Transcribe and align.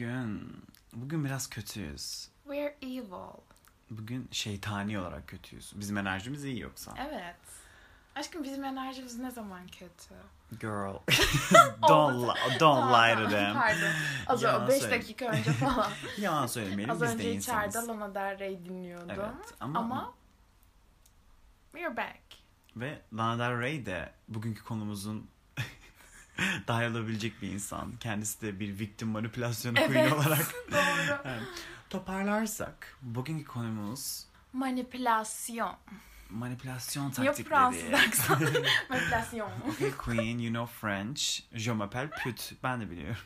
Bugün 0.00 0.62
bugün 0.92 1.24
biraz 1.24 1.50
kötüyüz. 1.50 2.28
We're 2.44 2.76
evil. 2.82 3.40
Bugün 3.90 4.28
şeytani 4.32 4.98
olarak 4.98 5.28
kötüyüz. 5.28 5.72
Bizim 5.76 5.98
enerjimiz 5.98 6.44
iyi 6.44 6.60
yoksa. 6.60 6.94
Evet. 6.98 7.36
Aşkım 8.14 8.44
bizim 8.44 8.64
enerjimiz 8.64 9.18
ne 9.18 9.30
zaman 9.30 9.66
kötü? 9.66 10.14
Girl. 10.60 10.94
Don't 11.88 12.28
li- 12.28 12.60
don't 12.60 12.90
lie 12.92 13.24
to 13.24 13.30
them. 13.30 13.54
Pardon. 13.54 13.92
Az 14.26 14.44
önce 14.44 14.68
5 14.68 14.80
söyle. 14.82 14.96
dakika 14.98 15.24
önce 15.26 15.52
falan. 15.52 15.90
Yalan 16.18 16.46
söylemeyelim 16.46 16.90
Az 16.90 17.02
biz 17.02 17.10
önce 17.10 17.24
de 17.24 17.34
içeride 17.34 17.66
insanız. 17.66 17.88
Lana 17.88 18.14
Del 18.14 18.38
Rey 18.38 18.64
dinliyordum. 18.64 19.10
Evet, 19.10 19.54
ama- 19.60 19.78
ama 19.78 20.14
we're 21.72 21.96
back. 21.96 22.20
Ve 22.76 23.02
Lana 23.12 23.38
Del 23.38 23.60
Rey 23.60 23.86
de 23.86 24.12
bugünkü 24.28 24.64
konumuzun 24.64 25.30
dahil 26.68 26.90
olabilecek 26.90 27.42
bir 27.42 27.48
insan. 27.52 27.92
Kendisi 28.00 28.40
de 28.40 28.60
bir 28.60 28.78
victim 28.78 29.08
manipülasyonu 29.08 29.74
queen 29.76 29.90
Evet. 29.94 30.12
olarak. 30.12 30.54
Doğru. 30.72 31.18
Evet. 31.24 31.42
Toparlarsak 31.90 32.96
bugünkü 33.02 33.44
konumuz 33.44 34.24
Manipülasyon. 34.52 35.76
manipülasyon 36.30 37.04
Yok 37.04 37.14
taktikleri. 37.14 37.48
Fransız 37.48 37.94
aksan. 37.94 38.42
Manipülasyon. 38.90 39.50
Okay 39.74 39.90
queen, 39.98 40.38
you 40.38 40.48
know 40.52 40.66
French. 40.80 41.22
Je 41.54 41.72
m'appelle 41.72 42.10
pute. 42.10 42.42
Ben 42.62 42.80
de 42.80 42.90
biliyorum. 42.90 43.22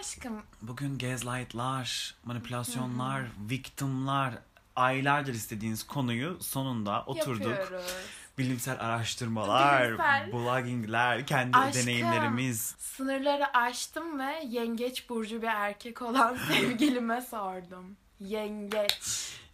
Aşkım 0.00 0.42
Bugün 0.62 0.98
gaslightlar, 0.98 2.14
manipülasyonlar, 2.24 3.22
victimlar, 3.50 4.34
aylardır 4.76 5.34
istediğiniz 5.34 5.86
konuyu 5.86 6.38
sonunda 6.40 7.02
oturduk. 7.06 7.46
yapıyoruz. 7.46 7.92
Bilimsel 8.38 8.80
araştırmalar, 8.80 9.84
Bilimsel. 9.88 10.32
bloggingler, 10.32 11.26
kendi 11.26 11.56
Aşkım. 11.56 11.82
deneyimlerimiz. 11.82 12.74
Sınırları 12.78 13.56
aştım 13.56 14.18
ve 14.18 14.42
yengeç 14.48 15.08
burcu 15.08 15.42
bir 15.42 15.46
erkek 15.46 16.02
olan 16.02 16.36
sevgilime 16.52 17.20
sordum. 17.20 17.96
Yengeç. 18.20 18.98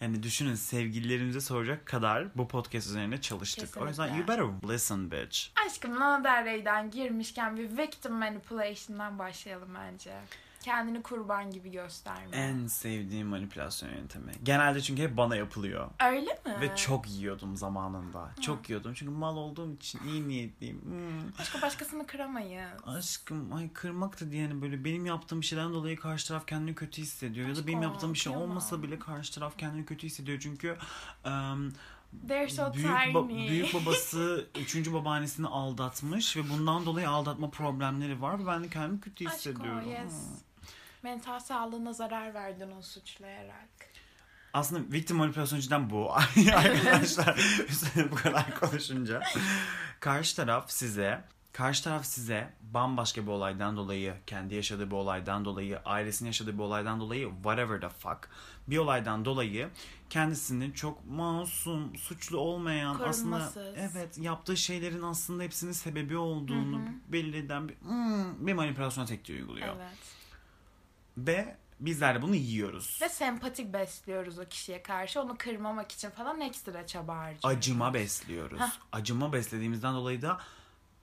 Yani 0.00 0.22
düşünün 0.22 0.54
sevgililerimize 0.54 1.40
soracak 1.40 1.86
kadar 1.86 2.38
bu 2.38 2.48
podcast 2.48 2.86
üzerine 2.86 3.20
çalıştık. 3.20 3.76
O 3.76 3.86
yüzden 3.88 4.06
you 4.06 4.26
Kesinlikle. 4.26 4.44
better 4.62 4.74
listen 4.74 5.10
bitch. 5.10 5.38
Aşkım 5.66 6.00
Lana 6.00 6.24
Del 6.24 6.44
Rey'den 6.44 6.90
girmişken 6.90 7.56
bir 7.56 7.76
victim 7.78 8.12
manipulation'dan 8.12 9.18
başlayalım 9.18 9.68
bence. 9.74 10.12
Kendini 10.68 11.02
kurban 11.02 11.50
gibi 11.50 11.70
gösterme. 11.70 12.36
En 12.36 12.66
sevdiğim 12.66 13.28
manipülasyon 13.28 13.90
yöntemi. 13.90 14.32
Genelde 14.42 14.80
çünkü 14.80 15.02
hep 15.02 15.16
bana 15.16 15.36
yapılıyor. 15.36 15.90
Öyle 16.06 16.40
mi? 16.46 16.60
Ve 16.60 16.76
çok 16.76 17.10
yiyordum 17.10 17.56
zamanında. 17.56 18.30
Çok 18.40 18.70
yiyordum 18.70 18.94
çünkü 18.94 19.12
mal 19.12 19.36
olduğum 19.36 19.74
için 19.74 20.00
iyi 20.06 20.28
niyetliyim. 20.28 20.82
Hmm. 20.82 21.38
Başka 21.38 21.62
başkasını 21.62 22.06
kıramayız. 22.06 22.70
Aşkım 22.86 23.52
ay 23.52 23.72
kırmak 23.72 24.20
da 24.20 24.30
diye 24.30 24.42
yani 24.42 24.62
böyle 24.62 24.84
benim 24.84 25.06
yaptığım 25.06 25.44
şeyden 25.44 25.72
dolayı 25.72 25.96
karşı 25.96 26.28
taraf 26.28 26.46
kendini 26.46 26.74
kötü 26.74 27.02
hissediyor. 27.02 27.48
ya 27.48 27.56
da 27.56 27.66
benim 27.66 27.82
yaptığım 27.82 28.12
bir 28.14 28.18
şey 28.18 28.32
kıyamam. 28.32 28.50
olmasa 28.50 28.82
bile 28.82 28.98
karşı 28.98 29.34
taraf 29.34 29.58
kendini 29.58 29.86
kötü 29.86 30.06
hissediyor. 30.06 30.40
Çünkü 30.40 30.76
They're 32.28 32.48
so 32.48 32.74
büyük, 32.74 32.90
ba- 32.90 33.28
büyük 33.28 33.74
babası 33.74 34.46
üçüncü 34.60 34.92
babaannesini 34.92 35.46
aldatmış 35.46 36.36
ve 36.36 36.40
bundan 36.50 36.86
dolayı 36.86 37.10
aldatma 37.10 37.50
problemleri 37.50 38.22
var 38.22 38.38
ve 38.38 38.46
ben 38.46 38.64
de 38.64 38.68
kendimi 38.68 39.00
kötü 39.00 39.24
hissediyorum. 39.24 39.78
Aşkım 39.78 39.92
yes. 39.92 40.47
Mental 41.02 41.40
sağlığına 41.40 41.92
zarar 41.92 42.34
verdin 42.34 42.70
onu 42.70 42.82
suçlayarak. 42.82 43.68
Aslında 44.52 44.92
victim 44.92 45.16
manipülasyon 45.16 45.60
cidden 45.60 45.90
bu 45.90 46.12
arkadaşlar. 46.56 47.36
Üstüne 47.68 48.10
bu 48.10 48.14
kadar 48.14 48.60
konuşunca. 48.60 49.22
Karşı 50.00 50.36
taraf 50.36 50.70
size 50.70 51.24
Karşı 51.58 51.84
taraf 51.84 52.06
size 52.06 52.52
bambaşka 52.62 53.22
bir 53.22 53.30
olaydan 53.30 53.76
dolayı, 53.76 54.14
kendi 54.26 54.54
yaşadığı 54.54 54.86
bir 54.90 54.96
olaydan 54.96 55.44
dolayı, 55.44 55.78
ailesinin 55.84 56.28
yaşadığı 56.28 56.54
bir 56.54 56.62
olaydan 56.62 57.00
dolayı, 57.00 57.30
whatever 57.34 57.80
the 57.80 57.88
fuck, 57.88 58.28
bir 58.68 58.78
olaydan 58.78 59.24
dolayı 59.24 59.68
kendisini 60.10 60.74
çok 60.74 61.06
masum, 61.06 61.96
suçlu 61.96 62.38
olmayan, 62.38 63.00
aslında 63.00 63.36
Korunmasız. 63.36 63.74
evet 63.76 64.18
yaptığı 64.18 64.56
şeylerin 64.56 65.02
aslında 65.02 65.42
hepsinin 65.42 65.72
sebebi 65.72 66.16
olduğunu 66.16 66.80
belli 67.08 67.36
eden 67.36 67.68
bir, 67.68 67.74
hmm, 67.80 68.46
bir 68.46 68.52
manipülasyon 68.52 69.06
tekniği 69.06 69.40
uyguluyor. 69.40 69.76
Evet. 69.76 70.17
Ve 71.26 71.56
bizler 71.80 72.14
de 72.14 72.22
bunu 72.22 72.34
yiyoruz. 72.34 72.98
Ve 73.02 73.08
sempatik 73.08 73.72
besliyoruz 73.72 74.38
o 74.38 74.44
kişiye 74.44 74.82
karşı. 74.82 75.20
Onu 75.20 75.36
kırmamak 75.38 75.92
için 75.92 76.10
falan 76.10 76.40
ekstra 76.40 76.86
çaba 76.86 77.16
harcıyoruz. 77.16 77.58
acıma 77.58 77.94
besliyoruz. 77.94 78.60
Acıma 78.92 79.32
beslediğimizden 79.32 79.94
dolayı 79.94 80.22
da 80.22 80.38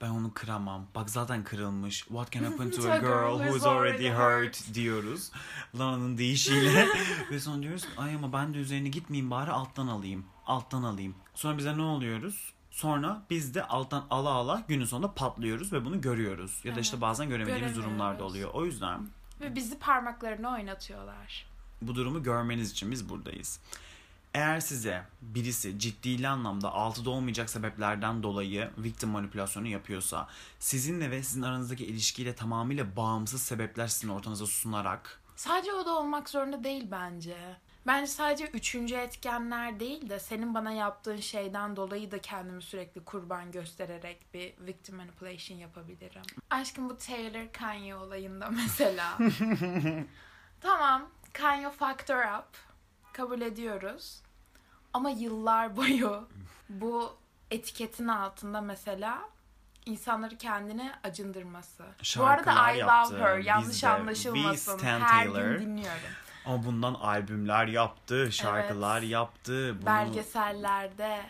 ben 0.00 0.10
onu 0.10 0.34
kıramam. 0.34 0.86
Bak 0.94 1.10
zaten 1.10 1.44
kırılmış. 1.44 1.98
What 1.98 2.32
can 2.32 2.44
happen 2.44 2.70
to 2.70 2.92
a 2.92 2.98
girl 2.98 3.38
who 3.38 3.56
is 3.56 3.64
already 3.64 4.10
hurt 4.10 4.74
diyoruz. 4.74 5.30
Lana'nın 5.78 6.18
deyişiyle. 6.18 6.86
Ve 7.30 7.40
sonra 7.40 7.62
diyoruz 7.62 7.84
ay 7.96 8.14
ama 8.14 8.32
ben 8.32 8.54
de 8.54 8.58
üzerine 8.58 8.88
gitmeyeyim 8.88 9.30
bari 9.30 9.50
alttan 9.50 9.86
alayım. 9.86 10.26
Alttan 10.46 10.82
alayım. 10.82 11.14
Sonra 11.34 11.58
bize 11.58 11.76
ne 11.78 11.82
oluyoruz? 11.82 12.52
Sonra 12.70 13.22
biz 13.30 13.54
de 13.54 13.64
alttan 13.64 14.06
ala 14.10 14.30
ala 14.30 14.62
günün 14.68 14.84
sonunda 14.84 15.14
patlıyoruz 15.14 15.72
ve 15.72 15.84
bunu 15.84 16.00
görüyoruz. 16.00 16.60
Ya 16.64 16.76
da 16.76 16.80
işte 16.80 17.00
bazen 17.00 17.28
göremediğimiz 17.28 17.62
Göremiyoruz. 17.62 17.90
durumlarda 17.90 18.24
oluyor. 18.24 18.50
O 18.52 18.64
yüzden 18.64 19.08
Ve 19.40 19.54
bizi 19.54 19.78
parmaklarını 19.78 20.50
oynatıyorlar. 20.52 21.46
bu 21.82 21.94
durumu 21.94 22.22
görmeniz 22.22 22.70
için 22.70 22.90
biz 22.90 23.08
buradayız. 23.08 23.60
Eğer 24.34 24.60
size 24.60 25.02
birisi 25.22 25.78
ciddi 25.78 26.28
anlamda 26.28 26.72
altıda 26.72 27.10
olmayacak 27.10 27.50
sebeplerden 27.50 28.22
dolayı 28.22 28.70
victim 28.78 29.08
manipülasyonu 29.08 29.66
yapıyorsa, 29.66 30.28
sizinle 30.58 31.10
ve 31.10 31.22
sizin 31.22 31.42
aranızdaki 31.42 31.86
ilişkiyle 31.86 32.34
tamamıyla 32.34 32.96
bağımsız 32.96 33.42
sebepler 33.42 33.86
sizin 33.86 34.08
ortanıza 34.08 34.46
sunarak 34.46 35.20
Sadece 35.36 35.72
o 35.72 35.86
da 35.86 35.94
olmak 35.94 36.28
zorunda 36.28 36.64
değil 36.64 36.88
bence. 36.90 37.36
Bence 37.86 38.06
sadece 38.06 38.46
üçüncü 38.46 38.94
etkenler 38.94 39.80
değil 39.80 40.08
de 40.10 40.18
senin 40.20 40.54
bana 40.54 40.72
yaptığın 40.72 41.16
şeyden 41.16 41.76
dolayı 41.76 42.10
da 42.10 42.20
kendimi 42.20 42.62
sürekli 42.62 43.04
kurban 43.04 43.52
göstererek 43.52 44.34
bir 44.34 44.54
victim 44.66 44.96
manipulation 44.96 45.58
yapabilirim. 45.58 46.22
Aşkım 46.50 46.88
bu 46.90 46.96
Taylor 46.98 47.52
Kanye 47.52 47.96
olayında 47.96 48.50
mesela. 48.50 49.18
tamam 50.60 51.10
Kanye 51.32 51.70
her 51.70 52.38
up. 52.38 52.48
Kabul 53.12 53.40
ediyoruz. 53.40 54.22
Ama 54.92 55.10
yıllar 55.10 55.76
boyu 55.76 56.28
bu 56.68 57.16
etiketin 57.50 58.08
altında 58.08 58.60
mesela 58.60 59.18
insanları 59.86 60.38
kendine 60.38 60.92
acındırması. 61.04 61.82
Bu 61.82 61.86
arada 61.86 62.02
Şarkılar 62.04 62.74
I 62.74 62.78
yaptı. 62.78 63.14
love 63.14 63.20
her. 63.22 63.38
Biz 63.38 63.46
Yanlış 63.46 63.82
de- 63.82 63.88
anlaşılmasın. 63.88 64.78
We 64.78 64.86
stand 64.86 65.02
Her 65.02 65.08
Taylor. 65.08 65.50
gün 65.54 65.60
dinliyorum. 65.60 66.00
Ama 66.46 66.64
bundan 66.66 66.94
albümler 66.94 67.66
yaptı, 67.66 68.32
şarkılar 68.32 69.00
Evet. 69.00 69.10
yaptı. 69.10 69.76
Bunu... 69.78 69.86
Belgesellerde. 69.86 71.20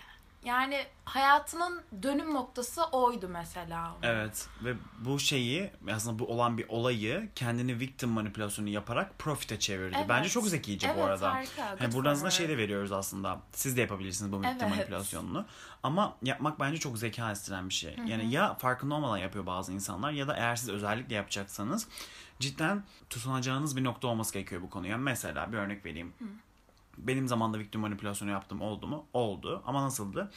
Yani 0.44 0.84
hayatının 1.04 1.82
dönüm 2.02 2.34
noktası 2.34 2.84
oydu 2.84 3.28
mesela. 3.28 3.94
Evet 4.02 4.48
ve 4.64 4.74
bu 4.98 5.18
şeyi 5.18 5.70
aslında 5.92 6.18
bu 6.18 6.26
olan 6.26 6.58
bir 6.58 6.68
olayı 6.68 7.28
kendini 7.34 7.80
victim 7.80 8.10
manipülasyonu 8.10 8.68
yaparak 8.68 9.18
profite 9.18 9.58
çevirdi. 9.58 9.96
Evet. 9.98 10.08
Bence 10.08 10.28
çok 10.28 10.46
zekice 10.48 10.88
bu 10.88 10.92
Evet, 10.92 11.04
arada. 11.04 11.34
harika. 11.34 11.76
Yani 11.80 11.94
buradan 11.94 12.24
her. 12.24 12.30
şey 12.30 12.48
de 12.48 12.58
veriyoruz 12.58 12.92
aslında. 12.92 13.40
Siz 13.52 13.76
de 13.76 13.80
yapabilirsiniz 13.80 14.32
bu 14.32 14.36
victim 14.42 14.56
Evet. 14.60 14.70
manipülasyonunu. 14.70 15.46
Ama 15.82 16.16
yapmak 16.22 16.60
bence 16.60 16.78
çok 16.78 16.98
zeka 16.98 17.32
isteyen 17.32 17.68
bir 17.68 17.74
şey. 17.74 17.96
Yani 18.06 18.30
ya 18.30 18.54
farkında 18.54 18.94
olmadan 18.94 19.18
yapıyor 19.18 19.46
bazı 19.46 19.72
insanlar 19.72 20.10
ya 20.12 20.28
da 20.28 20.36
eğer 20.36 20.56
siz 20.56 20.68
özellikle 20.68 21.14
yapacaksanız 21.14 21.88
cidden 22.40 22.84
tutunacağınız 23.10 23.76
bir 23.76 23.84
nokta 23.84 24.08
olması 24.08 24.32
gerekiyor 24.32 24.62
bu 24.62 24.70
konuya. 24.70 24.98
Mesela 24.98 25.52
bir 25.52 25.56
örnek 25.56 25.84
vereyim. 25.84 26.12
Benim 26.98 27.28
zamanda 27.28 27.58
victim 27.58 27.80
manipülasyonu 27.80 28.30
yaptığım 28.30 28.60
oldu 28.60 28.86
mu? 28.86 29.04
Oldu. 29.12 29.62
Ama 29.66 29.82
nasıldı? 29.82 30.32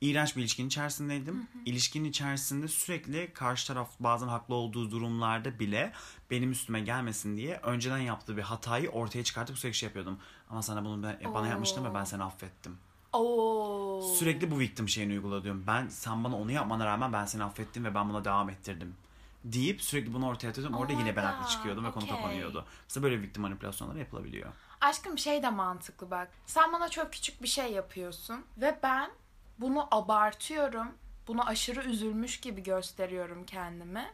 İğrenç 0.00 0.36
bir 0.36 0.40
ilişkinin 0.40 0.66
içerisindeydim. 0.68 1.46
İlişkinin 1.64 2.08
içerisinde 2.08 2.68
sürekli 2.68 3.32
karşı 3.32 3.66
taraf 3.66 3.90
bazen 4.00 4.28
haklı 4.28 4.54
olduğu 4.54 4.90
durumlarda 4.90 5.58
bile 5.58 5.92
benim 6.30 6.52
üstüme 6.52 6.80
gelmesin 6.80 7.36
diye 7.36 7.56
önceden 7.56 7.98
yaptığı 7.98 8.36
bir 8.36 8.42
hatayı 8.42 8.90
ortaya 8.90 9.24
çıkartıp 9.24 9.58
sürekli 9.58 9.76
şey 9.78 9.86
yapıyordum. 9.86 10.18
Ama 10.50 10.62
sana 10.62 10.84
bunu 10.84 11.02
ben- 11.02 11.34
bana 11.34 11.46
yapmıştın 11.48 11.84
ve 11.84 11.94
ben 11.94 12.04
seni 12.04 12.22
affettim. 12.22 12.76
Oo. 13.12 14.02
Sürekli 14.18 14.50
bu 14.50 14.58
victim 14.58 14.88
şeyini 14.88 15.12
uyguladım. 15.12 15.64
Ben 15.66 15.88
sen 15.88 16.24
bana 16.24 16.36
onu 16.36 16.50
yapmana 16.52 16.86
rağmen 16.86 17.12
ben 17.12 17.24
seni 17.24 17.44
affettim 17.44 17.84
ve 17.84 17.94
ben 17.94 18.08
buna 18.08 18.24
devam 18.24 18.50
ettirdim. 18.50 18.94
Deyip 19.44 19.82
sürekli 19.82 20.14
bunu 20.14 20.26
ortaya 20.26 20.48
atıyordum. 20.48 20.74
Orada 20.74 20.92
Oh 20.92 20.98
yine 20.98 21.16
ben 21.16 21.24
haklı 21.24 21.50
çıkıyordum 21.50 21.84
ve 21.84 21.92
konu 21.92 22.04
okay. 22.04 22.16
kapanıyordu. 22.16 22.66
Mesela 22.88 23.04
böyle 23.04 23.22
victim 23.22 23.42
manipülasyonları 23.42 23.98
yapılabiliyor. 23.98 24.52
Aşkım 24.80 25.18
şey 25.18 25.42
de 25.42 25.50
mantıklı 25.50 26.10
bak. 26.10 26.30
Sen 26.46 26.72
bana 26.72 26.88
çok 26.88 27.12
küçük 27.12 27.42
bir 27.42 27.48
şey 27.48 27.72
yapıyorsun 27.72 28.44
ve 28.56 28.78
ben 28.82 29.10
bunu 29.58 29.88
abartıyorum. 29.90 30.88
Bunu 31.26 31.46
aşırı 31.48 31.82
üzülmüş 31.82 32.40
gibi 32.40 32.62
gösteriyorum 32.62 33.46
kendimi. 33.46 34.06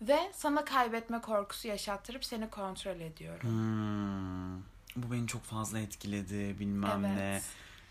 Ve 0.00 0.32
sana 0.34 0.64
kaybetme 0.64 1.20
korkusu 1.20 1.68
yaşattırıp 1.68 2.24
seni 2.24 2.50
kontrol 2.50 3.00
ediyorum. 3.00 3.50
Hmm, 3.50 4.56
bu 4.96 5.12
beni 5.12 5.26
çok 5.26 5.42
fazla 5.42 5.78
etkiledi 5.78 6.58
bilmem 6.58 7.04
evet. 7.04 7.16
ne. 7.16 7.42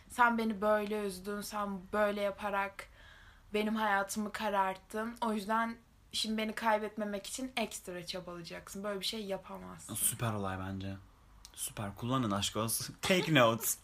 Sen 0.09 0.37
beni 0.37 0.61
böyle 0.61 1.05
üzdün, 1.05 1.41
sen 1.41 1.79
böyle 1.93 2.21
yaparak 2.21 2.89
benim 3.53 3.75
hayatımı 3.75 4.31
kararttın. 4.31 5.15
O 5.21 5.33
yüzden 5.33 5.77
Şimdi 6.15 6.37
beni 6.37 6.55
kaybetmemek 6.55 7.27
için 7.27 7.51
ekstra 7.57 8.05
çabalayacaksın. 8.05 8.83
Böyle 8.83 8.99
bir 8.99 9.05
şey 9.05 9.25
yapamazsın. 9.25 9.95
Süper 9.95 10.33
olay 10.33 10.59
bence. 10.59 10.95
Süper. 11.53 11.95
Kullanın 11.95 12.31
aşk 12.31 12.55
olsun. 12.55 12.95
Take 13.01 13.35
notes. 13.35 13.77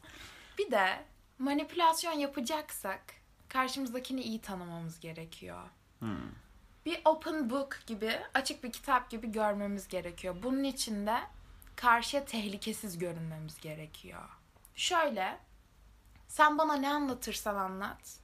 Bir 0.58 0.72
de 0.72 1.06
manipülasyon 1.40 2.14
yapacaksak 2.14 3.02
karşımızdakini 3.50 4.22
iyi 4.22 4.42
tanımamız 4.42 5.00
gerekiyor. 5.00 5.64
Hmm. 6.00 6.32
Bir 6.86 7.02
open 7.06 7.50
book 7.50 7.80
gibi, 7.88 8.20
açık 8.34 8.64
bir 8.64 8.72
kitap 8.72 9.10
gibi 9.10 9.32
görmemiz 9.32 9.88
gerekiyor. 9.88 10.36
Bunun 10.44 10.64
için 10.64 11.08
de 11.08 11.18
karşıya 11.76 12.26
tehlikesiz 12.26 12.98
görünmemiz 12.98 13.62
gerekiyor. 13.62 14.30
Şöyle, 14.76 15.40
sen 16.28 16.58
bana 16.58 16.74
ne 16.76 16.90
anlatırsan 16.90 17.56
anlat. 17.56 18.21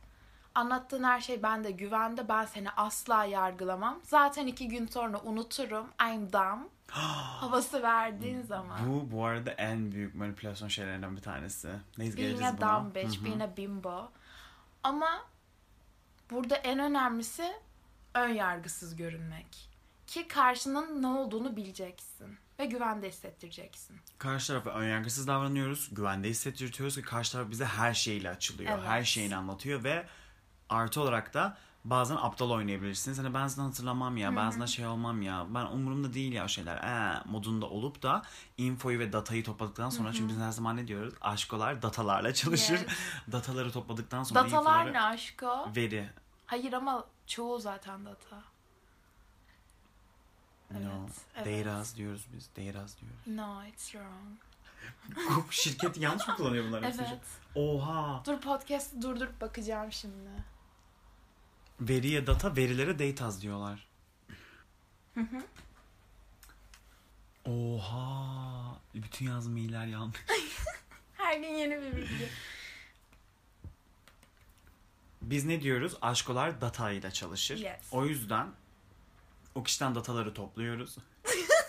Anlattığın 0.58 1.04
her 1.04 1.22
şey 1.22 1.44
bende 1.44 1.72
güvende. 1.72 2.30
Ben 2.30 2.46
seni 2.46 2.70
asla 2.70 3.26
yargılamam. 3.26 4.00
Zaten 4.04 4.48
iki 4.48 4.68
gün 4.68 4.88
sonra 4.88 5.22
unuturum. 5.22 5.88
I'm 6.02 6.34
dumb. 6.34 6.62
Havası 6.92 7.84
verdiğin 7.84 8.42
zaman. 8.42 8.80
Bu 8.88 9.12
bu 9.12 9.26
arada 9.26 9.52
en 9.52 9.92
büyük 9.92 10.16
manipülasyon 10.16 10.68
şeylerinden 10.68 11.16
bir 11.16 11.22
tanesi. 11.22 11.70
Neyiz 11.98 12.16
geleceğiz 12.16 12.54
buna. 12.58 12.84
dumb 12.84 12.96
bitch, 12.96 13.42
a 13.42 13.58
bimbo. 13.58 14.12
Ama 14.84 15.26
burada 16.32 16.56
en 16.56 16.80
önemlisi 16.80 17.54
ön 18.14 18.30
yargısız 18.30 18.96
görünmek. 18.96 19.70
Ki 20.08 20.28
karşının 20.28 21.02
ne 21.02 21.08
olduğunu 21.08 21.56
bileceksin. 21.56 22.38
Ve 22.60 22.66
güvende 22.66 23.10
hissettireceksin. 23.10 23.98
Karşı 24.18 24.48
tarafa 24.48 24.70
önyargısız 24.70 25.28
davranıyoruz. 25.28 25.90
Güvende 25.96 26.30
hissettiriyoruz 26.30 26.96
ki 26.96 27.02
karşı 27.02 27.32
taraf 27.32 27.50
bize 27.50 27.66
her 27.66 27.94
şeyle 27.94 28.30
açılıyor. 28.30 28.72
Evet. 28.74 28.88
Her 28.88 29.04
şeyini 29.04 29.36
anlatıyor 29.36 29.84
ve 29.84 30.06
artı 30.70 31.02
olarak 31.02 31.34
da 31.34 31.58
bazen 31.86 32.16
aptal 32.16 32.50
oynayabilirsiniz. 32.52 33.20
Hani 33.20 33.34
ben 33.34 33.48
sana 33.48 33.68
hatırlamam 33.68 34.18
ya, 34.18 34.36
ben 34.36 34.50
sana 34.50 34.68
şey 34.68 34.88
olmam 34.88 35.22
ya, 35.22 35.46
ben 35.50 35.66
umurumda 35.66 36.14
değil 36.14 36.34
ya 36.34 36.46
o 36.46 36.48
şeyler. 36.48 36.78
Ee, 36.78 37.22
modunda 37.26 37.66
olup 37.66 38.02
da 38.04 38.22
infoyu 38.58 39.00
ve 39.00 39.14
datayı 39.14 39.44
topladıktan 39.44 39.90
sonra 39.90 40.14
çünkü 40.14 40.34
biz 40.34 40.40
her 40.42 40.52
zaman 40.52 40.78
ne 40.78 40.88
diyoruz? 40.88 41.14
Aşkolar 41.22 41.82
datalarla 41.82 42.34
çalışır. 42.34 42.80
Yes. 42.80 42.98
Dataları 43.32 43.72
topladıktan 43.72 44.24
sonra 44.24 44.40
Datalar 44.44 44.86
infoları- 44.86 44.94
ne 44.94 45.02
aşko? 45.02 45.70
Veri. 45.76 46.10
Hayır 46.46 46.74
ama 46.74 47.06
çoğu 47.28 47.60
zaten 47.60 48.06
data. 48.06 48.36
no. 50.72 50.80
Evet, 50.80 51.12
evet. 51.36 51.66
Data's 51.66 51.96
diyoruz 51.96 52.26
biz. 52.34 52.50
Data's 52.50 52.98
diyoruz. 53.02 53.20
No, 53.28 53.64
it's 53.64 53.92
wrong. 53.92 54.38
Şirket 55.52 55.98
yanlış 55.98 56.28
mı 56.28 56.36
kullanıyor 56.36 56.66
bunlar? 56.68 56.84
hepsi? 56.84 57.02
Evet. 57.10 57.20
Oha. 57.56 58.22
Dur 58.26 58.42
podcast'ı 58.42 59.02
durdurup 59.02 59.42
bakacağım 59.42 59.92
şimdi. 59.92 60.30
Veriye 61.80 62.28
data, 62.28 62.56
verilere 62.56 63.00
datas 63.00 63.42
diyorlar. 63.42 63.88
Oha. 67.46 68.78
Bütün 68.94 69.26
yazım 69.26 69.58
iyiler 69.58 69.86
yanlış. 69.86 70.18
Her 71.14 71.38
gün 71.38 71.48
yeni 71.48 71.82
bir 71.82 71.98
bilgi. 71.98 72.30
Biz 75.22 75.46
ne 75.46 75.62
diyoruz? 75.62 75.98
Aşkolar 76.02 76.62
data 76.62 76.92
ile 76.92 77.12
çalışır. 77.12 77.58
Yes. 77.58 77.82
O 77.92 78.06
yüzden 78.06 78.48
o 79.56 79.64
kişiden 79.64 79.96
dataları 79.96 80.34
topluyoruz. 80.34 80.98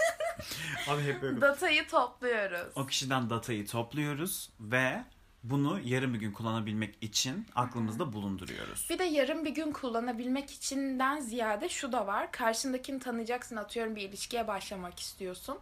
Abi 0.89 1.03
hep 1.03 1.23
böyle. 1.23 1.41
Datayı 1.41 1.89
topluyoruz. 1.89 2.73
O 2.75 2.87
kişiden 2.87 3.31
datayı 3.31 3.67
topluyoruz 3.67 4.51
ve 4.61 5.05
bunu 5.51 5.81
yarın 5.85 6.15
bir 6.15 6.19
gün 6.19 6.33
kullanabilmek 6.33 6.95
için 7.01 7.47
aklımızda 7.55 8.13
bulunduruyoruz. 8.13 8.87
Bir 8.91 8.99
de 8.99 9.05
yarın 9.05 9.45
bir 9.45 9.51
gün 9.51 9.73
kullanabilmek 9.73 10.51
içinden 10.51 11.21
ziyade 11.21 11.69
şu 11.69 11.93
da 11.93 12.07
var. 12.07 12.33
Karşındakini 12.33 12.99
tanıyacaksın 12.99 13.57
atıyorum 13.57 13.97
bir 13.97 14.03
ilişkiye 14.03 14.49
başlamak 14.49 15.01
istiyorsun. 15.01 15.59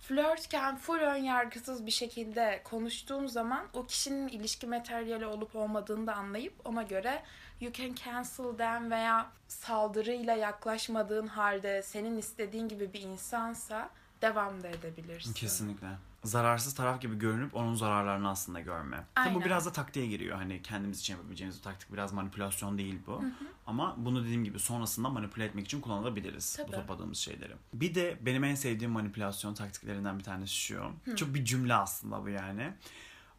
Flörtken 0.00 0.76
full 0.76 0.98
ön 0.98 1.22
yargısız 1.22 1.86
bir 1.86 1.90
şekilde 1.90 2.60
konuştuğun 2.64 3.26
zaman 3.26 3.66
o 3.72 3.86
kişinin 3.86 4.28
ilişki 4.28 4.66
materyali 4.66 5.26
olup 5.26 5.56
olmadığını 5.56 6.06
da 6.06 6.14
anlayıp 6.14 6.54
ona 6.64 6.82
göre 6.82 7.22
you 7.60 7.72
can 7.72 7.94
cancel 7.94 8.56
them 8.58 8.90
veya 8.90 9.30
saldırıyla 9.48 10.34
yaklaşmadığın 10.34 11.26
halde 11.26 11.82
senin 11.82 12.18
istediğin 12.18 12.68
gibi 12.68 12.92
bir 12.92 13.00
insansa 13.00 13.90
devam 14.22 14.62
da 14.62 14.68
edebilirsin. 14.68 15.32
Kesinlikle. 15.32 15.86
Zararsız 16.26 16.74
taraf 16.74 17.00
gibi 17.00 17.18
görünüp 17.18 17.54
onun 17.56 17.74
zararlarını 17.74 18.28
aslında 18.28 18.60
görme. 18.60 18.96
Tabii 19.14 19.26
bu 19.26 19.28
Aynen. 19.28 19.44
biraz 19.44 19.66
da 19.66 19.72
taktiğe 19.72 20.06
giriyor. 20.06 20.36
Hani 20.36 20.62
kendimiz 20.62 21.00
için 21.00 21.14
yapabileceğimiz 21.14 21.58
bir 21.58 21.62
taktik. 21.62 21.92
Biraz 21.92 22.12
manipülasyon 22.12 22.78
değil 22.78 22.98
bu. 23.06 23.24
Ama 23.66 23.94
bunu 23.98 24.24
dediğim 24.24 24.44
gibi 24.44 24.58
sonrasında 24.58 25.08
manipüle 25.08 25.44
etmek 25.44 25.66
için 25.66 25.80
kullanılabiliriz. 25.80 26.56
Bu 26.58 26.70
Tabii. 26.70 26.76
topladığımız 26.76 27.18
şeyleri. 27.18 27.52
Bir 27.72 27.94
de 27.94 28.18
benim 28.20 28.44
en 28.44 28.54
sevdiğim 28.54 28.92
manipülasyon 28.92 29.54
taktiklerinden 29.54 30.18
bir 30.18 30.24
tanesi 30.24 30.54
şu. 30.54 30.92
Çok 31.16 31.34
bir 31.34 31.44
cümle 31.44 31.74
aslında 31.74 32.24
bu 32.24 32.28
yani. 32.28 32.72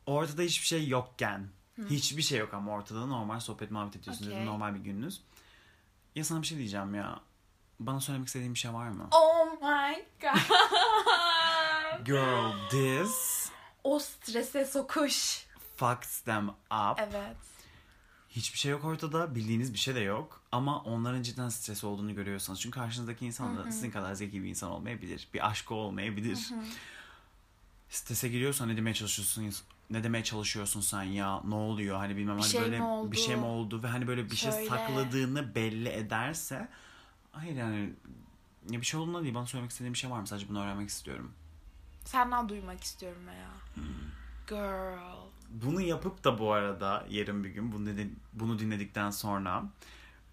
Ortada 0.06 0.42
hiçbir 0.42 0.68
şey 0.68 0.88
yokken. 0.88 1.48
Hiçbir 1.90 2.22
şey 2.22 2.40
yok 2.40 2.54
ama 2.54 2.72
ortada 2.72 3.06
normal 3.06 3.40
sohbet 3.40 3.72
muhabbet 3.72 3.96
ediyorsunuz. 3.96 4.32
Okey. 4.32 4.46
Normal 4.46 4.76
bir 4.76 4.80
gününüz. 4.80 5.22
Ya 6.16 6.24
sana 6.24 6.42
bir 6.42 6.48
şey 6.48 6.58
diyeceğim 6.58 6.96
ya. 6.96 7.20
Bana 7.80 8.00
söylemek 8.00 8.28
istediğin 8.28 8.54
bir 8.54 8.60
şey 8.60 8.74
var 8.74 8.90
mı? 8.90 9.08
Oh 9.12 9.52
my 9.62 10.06
god. 10.22 10.40
Girl, 12.06 12.52
this 12.70 13.50
o 13.84 14.00
strese 14.00 14.66
sokuş. 14.66 15.46
fucks 15.78 16.20
them 16.22 16.50
up. 16.50 16.98
Evet. 17.00 17.36
Hiçbir 18.30 18.58
şey 18.60 18.72
yok 18.72 18.86
ortada. 18.86 19.36
Bildiğiniz 19.36 19.74
bir 19.74 19.78
şey 19.78 19.96
de 19.96 20.00
yok. 20.00 20.42
Ama 20.52 20.80
onların 20.84 21.22
cidden 21.22 21.50
stres 21.50 21.84
olduğunu 21.84 22.16
görüyorsanız. 22.16 22.62
Çünkü 22.62 22.80
karşınızdaki 22.80 23.26
insan 23.26 23.58
da 23.58 23.72
sizin 23.72 23.92
kadar 23.92 24.14
zeki 24.14 24.44
bir 24.44 24.50
insan 24.50 24.72
olmayabilir. 24.72 25.28
Bir 25.34 25.48
aşkı 25.48 25.74
olmayabilir. 25.74 26.50
Strese 27.90 28.30
giriyorsan 28.30 28.70
ne 28.70 28.78
demeye 28.78 28.94
çalışıyorsun? 28.94 29.54
Ne 29.90 30.04
demeye 30.04 30.24
çalışıyorsun 30.24 30.82
sen 30.82 31.04
ya? 31.04 31.42
Ne 31.48 31.56
oluyor? 31.56 31.98
Hani 31.98 32.18
bilmem 32.18 32.38
Bir 32.38 32.42
hani 32.42 32.52
şey 32.52 32.62
böyle 32.62 32.78
mi 32.80 32.84
oldu? 32.86 33.12
bir 33.12 33.18
şey 33.18 33.36
mi 33.36 33.46
oldu 33.46 33.84
ve 33.84 33.88
hani 33.88 34.08
böyle 34.08 34.32
bir 34.32 34.36
şey 34.36 34.52
Söyle. 34.52 34.70
sakladığını 34.70 35.56
belli 35.56 35.90
ederse 35.90 36.68
hayır 37.32 37.56
yani 37.56 37.94
ya 38.70 38.82
bir 38.82 38.86
şey 38.86 39.00
olduğunda 39.00 39.24
değil 39.24 39.34
bana 39.36 39.46
söylemek 39.46 39.72
istediğin 39.72 39.94
bir 39.94 40.00
şey 40.00 40.10
var 40.10 40.20
mı? 40.20 40.28
Sadece 40.28 40.50
bunu 40.50 40.64
öğrenmek 40.64 40.90
istiyorum. 40.90 41.32
Senden 42.08 42.50
duymak 42.50 42.84
istiyorum 42.84 43.22
ya. 43.28 43.50
Hmm. 43.74 43.84
Girl. 44.48 45.28
Bunu 45.50 45.82
yapıp 45.82 46.24
da 46.24 46.40
bu 46.40 46.52
arada 46.54 47.06
yarın 47.10 47.44
bir 47.44 47.50
gün 47.50 47.72
bunu, 47.72 47.90
bunu 48.34 48.60
dinledikten 48.60 49.10
sonra 49.10 49.64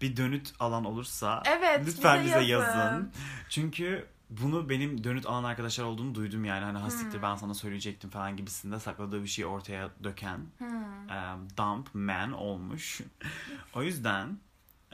bir 0.01 0.17
dönüt 0.17 0.53
alan 0.59 0.85
olursa 0.85 1.43
Evet, 1.45 1.81
lütfen 1.87 2.23
bize 2.23 2.35
bize 2.39 2.45
yazın. 2.51 2.79
yazın. 2.79 3.11
Çünkü 3.49 4.07
bunu 4.29 4.69
benim 4.69 5.03
dönüt 5.03 5.25
alan 5.25 5.43
arkadaşlar 5.43 5.83
olduğunu 5.85 6.15
duydum 6.15 6.45
yani. 6.45 6.63
Hani 6.63 6.77
Hmm. 6.77 6.83
hastiktir 6.83 7.21
ben 7.21 7.35
sana 7.35 7.53
söyleyecektim 7.53 8.09
falan 8.09 8.37
gibisinde 8.37 8.79
sakladığı 8.79 9.23
bir 9.23 9.27
şeyi 9.27 9.45
ortaya 9.45 9.89
döken 10.03 10.39
Hmm. 10.57 11.09
e, 11.09 11.35
dump 11.57 11.95
man 11.95 12.31
olmuş. 12.31 13.01
o 13.75 13.83
yüzden 13.83 14.37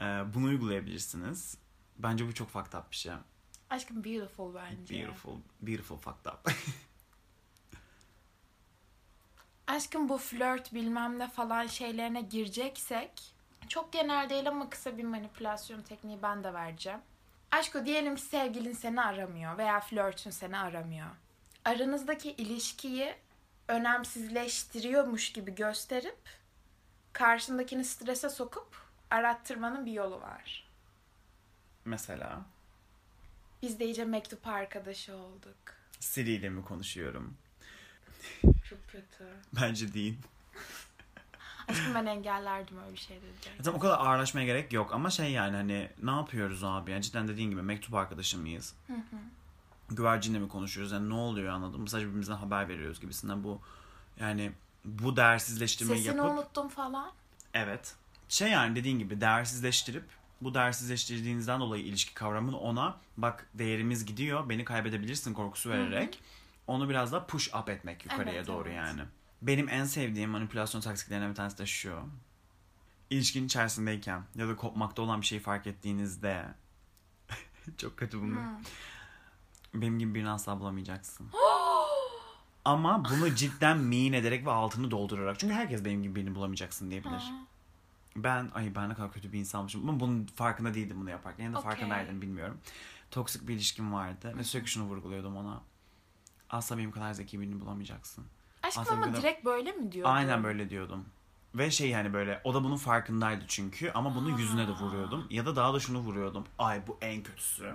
e, 0.00 0.04
bunu 0.34 0.46
uygulayabilirsiniz. 0.46 1.58
Bence 1.98 2.28
bu 2.28 2.34
çok 2.34 2.48
fucked 2.50 2.72
up 2.78 2.90
bir 2.90 2.96
şey. 2.96 3.12
Aşkım 3.72 4.04
beautiful 4.04 4.54
bence. 4.54 4.94
Beautiful, 4.94 5.36
beautiful 5.62 5.96
fucked 5.96 6.32
up. 6.32 6.52
Aşkım 9.66 10.08
bu 10.08 10.18
flört 10.18 10.74
bilmem 10.74 11.18
ne 11.18 11.28
falan 11.28 11.66
şeylerine 11.66 12.20
gireceksek 12.20 13.22
çok 13.68 13.92
genel 13.92 14.30
değil 14.30 14.48
ama 14.48 14.70
kısa 14.70 14.98
bir 14.98 15.04
manipülasyon 15.04 15.82
tekniği 15.82 16.22
ben 16.22 16.44
de 16.44 16.54
vereceğim. 16.54 17.00
Aşko 17.50 17.86
diyelim 17.86 18.16
ki 18.16 18.22
sevgilin 18.22 18.72
seni 18.72 19.02
aramıyor 19.02 19.58
veya 19.58 19.80
flörtün 19.80 20.30
seni 20.30 20.58
aramıyor. 20.58 21.10
Aranızdaki 21.64 22.30
ilişkiyi 22.30 23.14
önemsizleştiriyormuş 23.68 25.32
gibi 25.32 25.54
gösterip 25.54 26.18
karşındakini 27.12 27.84
strese 27.84 28.28
sokup 28.28 28.76
arattırmanın 29.10 29.86
bir 29.86 29.92
yolu 29.92 30.20
var. 30.20 30.68
Mesela 31.84 32.42
Biz 33.62 33.80
de 33.80 33.84
iyice 33.84 34.04
mektup 34.04 34.46
arkadaşı 34.46 35.16
olduk. 35.16 35.56
Siri 36.00 36.30
ile 36.32 36.48
mi 36.50 36.64
konuşuyorum? 36.64 37.34
Çok 38.42 38.88
kötü. 38.88 39.24
Bence 39.60 39.94
değil. 39.94 40.18
Aşkım 41.68 41.94
ben 41.94 42.06
engellerdim 42.06 42.78
öyle 42.84 42.92
bir 42.92 42.98
şey 42.98 43.16
dedi. 43.16 43.52
Zaten 43.60 43.78
o 43.78 43.80
kadar 43.80 43.98
ağırlaşmaya 43.98 44.46
gerek 44.46 44.72
yok 44.72 44.92
ama 44.94 45.10
şey 45.10 45.30
yani 45.32 45.56
hani 45.56 45.90
ne 46.02 46.10
yapıyoruz 46.10 46.64
abi? 46.64 46.90
Yani 46.90 47.02
cidden 47.02 47.28
dediğin 47.28 47.50
gibi 47.50 47.62
mektup 47.62 47.94
arkadaşı 47.94 48.38
mıyız? 48.38 48.74
Güvercinle 49.90 50.38
mi 50.38 50.48
konuşuyoruz? 50.48 50.92
Yani 50.92 51.08
ne 51.08 51.14
oluyor 51.14 51.52
anladın 51.52 51.80
mı? 51.80 51.88
Sadece 51.88 52.06
birbirimizden 52.06 52.36
haber 52.36 52.68
veriyoruz 52.68 53.00
gibisinden 53.00 53.44
bu 53.44 53.60
yani 54.20 54.52
bu 54.84 55.16
değersizleştirmeyi 55.16 56.02
Sesini 56.02 56.16
yapıp 56.16 56.32
unuttum 56.38 56.68
falan. 56.68 57.12
evet. 57.54 57.94
Şey 58.28 58.50
yani 58.50 58.76
dediğin 58.76 58.98
gibi 58.98 59.20
değersizleştirip 59.20 60.04
bu 60.44 60.54
değersizleştirdiğinizden 60.54 61.60
dolayı 61.60 61.84
ilişki 61.84 62.14
kavramını 62.14 62.58
ona 62.58 62.96
bak 63.16 63.46
değerimiz 63.54 64.04
gidiyor 64.04 64.48
beni 64.48 64.64
kaybedebilirsin 64.64 65.34
korkusu 65.34 65.70
vererek 65.70 66.20
onu 66.66 66.88
biraz 66.88 67.12
daha 67.12 67.26
push 67.26 67.54
up 67.54 67.68
etmek 67.68 68.04
yukarıya 68.04 68.34
Evet, 68.34 68.46
doğru 68.46 68.68
evet. 68.68 68.76
yani. 68.76 69.02
Benim 69.42 69.68
en 69.68 69.84
sevdiğim 69.84 70.30
manipülasyon 70.30 70.80
taktiklerinden 70.80 71.30
bir 71.30 71.34
tanesi 71.34 71.58
de 71.58 71.66
şu. 71.66 71.98
İlişkinin 73.10 73.46
içerisindeyken 73.46 74.22
ya 74.34 74.48
da 74.48 74.56
kopmakta 74.56 75.02
olan 75.02 75.20
bir 75.20 75.26
şeyi 75.26 75.40
fark 75.40 75.66
ettiğinizde 75.66 76.44
Çok 77.78 77.96
kötü 77.96 78.22
bunu. 78.22 78.38
Benim 79.74 79.98
gibi 79.98 80.14
birini 80.14 80.30
asla 80.30 80.60
bulamayacaksın. 80.60 81.30
Ama 82.64 83.04
bunu 83.04 83.34
cidden 83.34 83.78
mean 83.78 84.12
ederek 84.12 84.46
ve 84.46 84.50
altını 84.50 84.90
doldurarak. 84.90 85.38
Çünkü 85.38 85.54
herkes 85.54 85.84
benim 85.84 86.02
gibi 86.02 86.14
birini 86.14 86.34
bulamayacaksın 86.34 86.90
diyebilir. 86.90 87.22
Ben 88.16 88.50
ay 88.54 88.74
ben 88.74 88.88
ne 88.88 88.94
kadar 88.94 89.12
kötü 89.12 89.32
bir 89.32 89.38
insanmışım. 89.38 89.88
Ama 89.88 90.00
bunun 90.00 90.26
farkında 90.26 90.74
değildim 90.74 91.00
bunu 91.00 91.10
yaparken. 91.10 91.44
Ya 91.44 91.52
da 91.52 91.58
Okey. 91.58 91.70
farkındaydım 91.70 92.22
bilmiyorum. 92.22 92.58
Toksik 93.10 93.48
bir 93.48 93.54
ilişkim 93.54 93.92
vardı. 93.92 94.32
Ve 94.36 94.44
sürekli 94.44 94.68
şunu 94.68 94.84
vurguluyordum 94.84 95.36
ona. 95.36 95.60
Asla 96.50 96.78
benim 96.78 96.90
kadar 96.90 97.12
zeki 97.12 97.40
birini 97.40 97.60
bulamayacaksın. 97.60 98.24
Aşkım 98.62 98.82
Aslında 98.82 99.06
ama 99.06 99.16
de- 99.16 99.20
direkt 99.20 99.44
böyle 99.44 99.72
mi 99.72 99.92
diyordun? 99.92 100.12
Aynen 100.14 100.44
böyle 100.44 100.70
diyordum. 100.70 101.04
Ve 101.54 101.70
şey 101.70 101.88
yani 101.88 102.12
böyle 102.12 102.40
o 102.44 102.54
da 102.54 102.64
bunun 102.64 102.76
farkındaydı 102.76 103.44
çünkü 103.48 103.90
ama 103.90 104.14
bunu 104.14 104.38
yüzüne 104.40 104.68
de 104.68 104.72
vuruyordum. 104.72 105.26
Ya 105.30 105.46
da 105.46 105.56
daha 105.56 105.74
da 105.74 105.80
şunu 105.80 105.98
vuruyordum. 105.98 106.44
Ay 106.58 106.86
bu 106.86 106.98
en 107.00 107.22
kötüsü. 107.22 107.74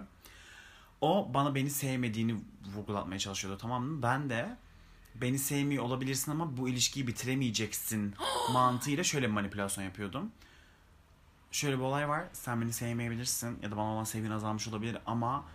O 1.01 1.31
bana 1.33 1.55
beni 1.55 1.69
sevmediğini 1.69 2.35
vurgulatmaya 2.75 3.19
çalışıyordu 3.19 3.57
tamam 3.61 3.83
mı? 3.83 4.01
Ben 4.01 4.29
de 4.29 4.57
beni 5.21 5.39
sevmiyor 5.39 5.83
olabilirsin 5.83 6.31
ama 6.31 6.57
bu 6.57 6.69
ilişkiyi 6.69 7.07
bitiremeyeceksin 7.07 8.15
mantığıyla 8.53 9.03
şöyle 9.03 9.27
bir 9.27 9.31
manipülasyon 9.31 9.83
yapıyordum. 9.83 10.31
Şöyle 11.51 11.77
bir 11.77 11.83
olay 11.83 12.09
var. 12.09 12.25
Sen 12.33 12.61
beni 12.61 12.73
sevmeyebilirsin 12.73 13.59
ya 13.61 13.71
da 13.71 13.77
bana 13.77 13.93
olan 13.93 14.03
sevgin 14.03 14.31
azalmış 14.31 14.67
olabilir 14.67 14.97
ama 15.05 15.45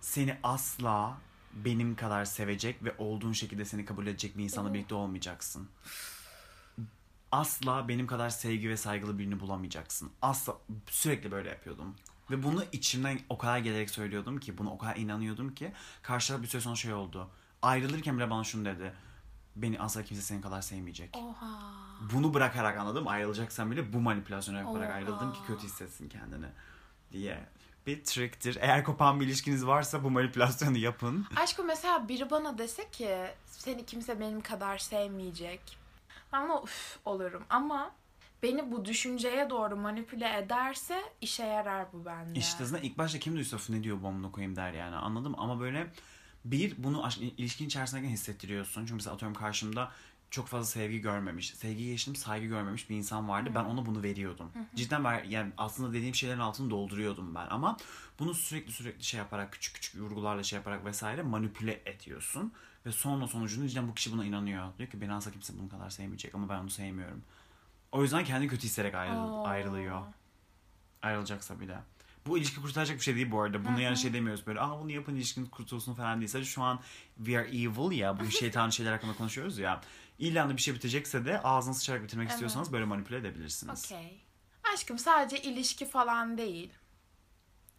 seni 0.00 0.38
asla 0.42 1.18
benim 1.54 1.96
kadar 1.96 2.24
sevecek 2.24 2.84
ve 2.84 2.94
olduğun 2.98 3.32
şekilde 3.32 3.64
seni 3.64 3.84
kabul 3.84 4.06
edecek 4.06 4.38
bir 4.38 4.44
insanla 4.44 4.74
birlikte 4.74 4.94
olmayacaksın. 4.94 5.68
Asla 7.32 7.88
benim 7.88 8.06
kadar 8.06 8.30
sevgi 8.30 8.68
ve 8.68 8.76
saygılı 8.76 9.18
birini 9.18 9.40
bulamayacaksın. 9.40 10.10
Asla 10.22 10.56
sürekli 10.86 11.30
böyle 11.30 11.48
yapıyordum. 11.48 11.94
Ve 12.30 12.42
bunu 12.42 12.64
içimden 12.72 13.20
o 13.28 13.38
kadar 13.38 13.58
gelerek 13.58 13.90
söylüyordum 13.90 14.40
ki, 14.40 14.58
bunu 14.58 14.70
o 14.70 14.78
kadar 14.78 14.96
inanıyordum 14.96 15.54
ki 15.54 15.72
karşı 16.02 16.42
bir 16.42 16.46
süre 16.46 16.60
sonra 16.60 16.74
şey 16.74 16.92
oldu. 16.92 17.30
Ayrılırken 17.64 18.16
bile 18.16 18.30
bana 18.30 18.44
şunu 18.44 18.64
dedi. 18.64 18.92
Beni 19.56 19.80
asla 19.80 20.02
kimse 20.02 20.22
senin 20.22 20.40
kadar 20.42 20.62
sevmeyecek. 20.62 21.16
Oha. 21.16 21.58
Bunu 22.12 22.34
bırakarak 22.34 22.78
anladım. 22.78 23.08
Ayrılacaksan 23.08 23.70
bile 23.70 23.92
bu 23.92 24.00
manipülasyonu 24.00 24.58
yaparak 24.58 24.88
Oha. 24.88 24.94
ayrıldım 24.96 25.32
ki 25.32 25.38
kötü 25.46 25.62
hissetsin 25.64 26.08
kendini 26.08 26.46
diye. 27.12 27.46
Bir 27.86 28.04
tricktir. 28.04 28.58
Eğer 28.60 28.84
kopan 28.84 29.20
bir 29.20 29.26
ilişkiniz 29.26 29.66
varsa 29.66 30.04
bu 30.04 30.10
manipülasyonu 30.10 30.76
yapın. 30.78 31.26
Aşkım 31.36 31.66
mesela 31.66 32.08
biri 32.08 32.30
bana 32.30 32.58
dese 32.58 32.90
ki 32.90 33.26
seni 33.46 33.86
kimse 33.86 34.20
benim 34.20 34.40
kadar 34.40 34.78
sevmeyecek. 34.78 35.78
Ben 36.32 36.40
ona 36.42 36.62
üf 36.62 36.98
olurum 37.04 37.42
ama 37.50 37.90
beni 38.42 38.72
bu 38.72 38.84
düşünceye 38.84 39.50
doğru 39.50 39.76
manipüle 39.76 40.38
ederse 40.38 41.02
işe 41.20 41.44
yarar 41.44 41.86
bu 41.92 42.04
bende. 42.04 42.38
İşte 42.38 42.64
zaten 42.64 42.82
ilk 42.84 42.98
başta 42.98 43.18
kim 43.18 43.36
duysa 43.36 43.56
"Öf, 43.56 43.70
ne 43.70 43.82
diyor 43.82 43.96
amına 44.04 44.30
koyayım 44.32 44.56
der 44.56 44.72
yani 44.72 44.96
anladım 44.96 45.34
ama 45.38 45.60
böyle 45.60 45.86
bir 46.44 46.74
bunu 46.78 47.08
ilişkin 47.18 47.66
içerisindeyken 47.66 48.10
hissettiriyorsun. 48.10 48.80
Çünkü 48.80 48.94
mesela 48.94 49.14
atıyorum 49.14 49.36
karşımda 49.36 49.90
çok 50.30 50.46
fazla 50.46 50.64
sevgi 50.66 51.00
görmemiş, 51.00 51.54
sevgi 51.54 51.84
geçtim 51.86 52.16
saygı 52.16 52.46
görmemiş 52.46 52.90
bir 52.90 52.96
insan 52.96 53.28
vardı. 53.28 53.50
Ben 53.54 53.64
ona 53.64 53.86
bunu 53.86 54.02
veriyordum. 54.02 54.52
Cidden 54.74 55.04
ver, 55.04 55.24
yani 55.24 55.52
aslında 55.58 55.92
dediğim 55.92 56.14
şeylerin 56.14 56.38
altını 56.40 56.70
dolduruyordum 56.70 57.34
ben 57.34 57.46
ama 57.50 57.76
bunu 58.18 58.34
sürekli 58.34 58.72
sürekli 58.72 59.04
şey 59.04 59.18
yaparak 59.18 59.52
küçük 59.52 59.74
küçük 59.74 60.00
vurgularla 60.00 60.42
şey 60.42 60.56
yaparak 60.56 60.84
vesaire 60.84 61.22
manipüle 61.22 61.82
ediyorsun. 61.86 62.52
Ve 62.86 62.92
sonra 62.92 63.26
sonucunda 63.26 63.68
cidden 63.68 63.88
bu 63.88 63.94
kişi 63.94 64.12
buna 64.12 64.24
inanıyor. 64.24 64.78
Diyor 64.78 64.90
ki 64.90 65.00
beni 65.00 65.12
asla 65.12 65.30
kimse 65.30 65.58
bunun 65.58 65.68
kadar 65.68 65.90
sevmeyecek 65.90 66.34
ama 66.34 66.48
ben 66.48 66.58
onu 66.58 66.70
sevmiyorum. 66.70 67.22
O 67.92 68.02
yüzden 68.02 68.24
kendini 68.24 68.48
kötü 68.50 68.62
hissederek 68.64 68.94
ayrıl- 68.94 69.44
ayrılıyor 69.48 70.02
ayrılacaksa 71.02 71.60
bile. 71.60 71.78
Bu 72.26 72.38
ilişki 72.38 72.62
kurtaracak 72.62 72.96
bir 72.96 73.02
şey 73.02 73.16
değil 73.16 73.30
bu 73.30 73.40
arada. 73.42 73.64
Bunu 73.64 73.80
yani 73.80 73.96
şey 73.96 74.12
demiyoruz 74.12 74.46
böyle. 74.46 74.60
Aa 74.60 74.80
bunu 74.80 74.90
yapın 74.90 75.14
ilişkiniz 75.16 75.50
kurtulsun 75.50 75.94
falan 75.94 76.18
değil. 76.20 76.28
Sadece 76.28 76.50
şu 76.50 76.62
an 76.62 76.80
we 77.16 77.38
are 77.38 77.48
evil 77.48 77.98
ya. 77.98 78.20
Bu 78.20 78.30
şeytan 78.30 78.70
şeyler 78.70 78.92
hakkında 78.92 79.14
konuşuyoruz 79.14 79.58
ya. 79.58 79.80
İlla 80.18 80.48
da 80.48 80.56
bir 80.56 80.62
şey 80.62 80.74
bitecekse 80.74 81.24
de 81.24 81.42
ağzını 81.42 81.74
sıçarak 81.74 82.02
bitirmek 82.02 82.24
Evet. 82.24 82.32
istiyorsanız 82.32 82.72
böyle 82.72 82.84
manipüle 82.84 83.16
edebilirsiniz. 83.16 83.84
Okey. 83.92 84.20
Aşkım 84.74 84.98
sadece 84.98 85.42
ilişki 85.42 85.86
falan 85.86 86.38
değil. 86.38 86.72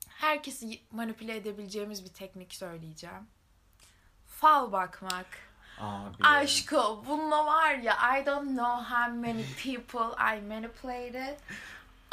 Herkesi 0.08 0.80
manipüle 0.92 1.36
edebileceğimiz 1.36 2.04
bir 2.04 2.10
teknik 2.14 2.54
söyleyeceğim. 2.56 3.28
Fal 4.28 4.72
bakmak. 4.72 5.28
Abi. 5.80 6.24
Aşkım 6.24 7.06
bununla 7.06 7.46
var 7.46 7.74
ya 7.74 8.20
I 8.20 8.26
don't 8.26 8.48
know 8.48 8.84
how 8.96 9.12
many 9.12 9.44
people 9.64 10.38
I 10.38 10.42
manipulated. 10.42 11.40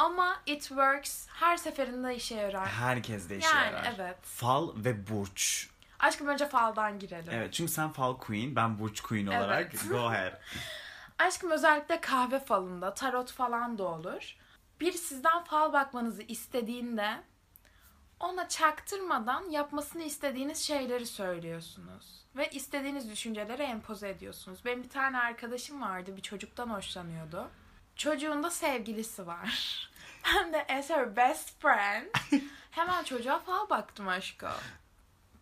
Ama 0.03 0.43
it 0.47 0.63
works. 0.63 1.27
Her 1.29 1.57
seferinde 1.57 2.17
işe 2.17 2.35
yarar. 2.35 2.69
Herkes 2.69 3.29
de 3.31 3.39
işe 3.39 3.49
Yani 3.49 3.73
yarar. 3.73 3.95
evet. 3.97 4.17
Fal 4.23 4.73
ve 4.77 5.09
burç. 5.09 5.69
Aşkım 6.01 6.27
önce 6.27 6.49
faldan 6.49 6.99
girelim. 6.99 7.33
Evet 7.33 7.53
çünkü 7.53 7.73
sen 7.73 7.91
fal 7.93 8.17
queen, 8.17 8.57
ben 8.57 8.79
burç 8.79 9.01
queen 9.01 9.27
olarak. 9.27 9.75
Evet. 9.75 9.89
Go 9.91 9.99
ahead. 10.07 10.33
Aşkım 11.19 11.51
özellikle 11.51 12.01
kahve 12.01 12.41
falında, 12.41 12.95
tarot 12.95 13.33
falan 13.33 13.79
da 13.79 13.85
olur. 13.85 14.37
Bir 14.81 14.93
sizden 14.93 15.45
fal 15.45 15.73
bakmanızı 15.73 16.23
istediğinde 16.23 17.23
ona 18.21 18.49
çaktırmadan 18.49 19.51
yapmasını 19.51 20.03
istediğiniz 20.03 20.59
şeyleri 20.59 21.07
söylüyorsunuz. 21.07 22.25
Ve 22.37 22.51
istediğiniz 22.51 23.11
düşünceleri 23.11 23.63
empoze 23.63 24.09
ediyorsunuz. 24.09 24.65
Benim 24.65 24.83
bir 24.83 24.89
tane 24.91 25.19
arkadaşım 25.19 25.83
vardı, 25.83 26.17
bir 26.17 26.23
çocuktan 26.23 26.69
hoşlanıyordu. 26.71 27.51
Çocuğun 27.97 28.43
da 28.43 28.51
sevgilisi 28.51 29.27
var. 29.27 29.91
Ben 30.25 30.53
de 30.53 30.67
as 30.79 30.91
her 30.91 31.17
best 31.17 31.61
friend 31.61 32.07
hemen 32.71 33.05
çocuğa 33.05 33.39
fal 33.39 33.71
baktım 33.71 34.09
aşkım. 34.09 34.51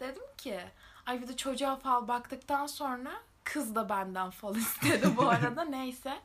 Dedim 0.01 0.23
ki, 0.39 0.61
ay 1.07 1.23
bir 1.23 1.29
de 1.29 1.37
çocuğa 1.37 1.77
fal 1.77 2.09
baktıktan 2.09 2.67
sonra 2.67 3.11
kız 3.45 3.75
da 3.75 3.89
benden 3.89 4.31
fal 4.31 4.57
istedi 4.57 5.17
bu 5.17 5.29
arada 5.29 5.65
neyse. 5.65 6.19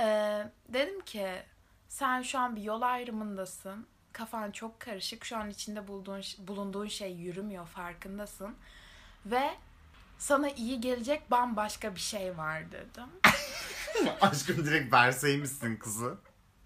Ee, 0.00 0.46
dedim 0.68 1.00
ki 1.00 1.42
sen 1.88 2.22
şu 2.22 2.38
an 2.38 2.56
bir 2.56 2.62
yol 2.62 2.82
ayrımındasın. 2.82 3.86
Kafan 4.12 4.50
çok 4.50 4.80
karışık. 4.80 5.24
Şu 5.24 5.36
an 5.36 5.50
içinde 5.50 5.88
bulduğun, 5.88 6.22
bulunduğun 6.38 6.88
şey 6.88 7.12
yürümüyor 7.12 7.66
farkındasın. 7.66 8.56
Ve 9.26 9.50
sana 10.18 10.48
iyi 10.50 10.80
gelecek 10.80 11.30
bambaşka 11.30 11.94
bir 11.94 12.00
şey 12.00 12.38
var 12.38 12.62
dedim. 12.72 13.08
Aşkım 14.20 14.66
direkt 14.66 14.92
verseymişsin 14.92 15.76
kızı. 15.76 16.16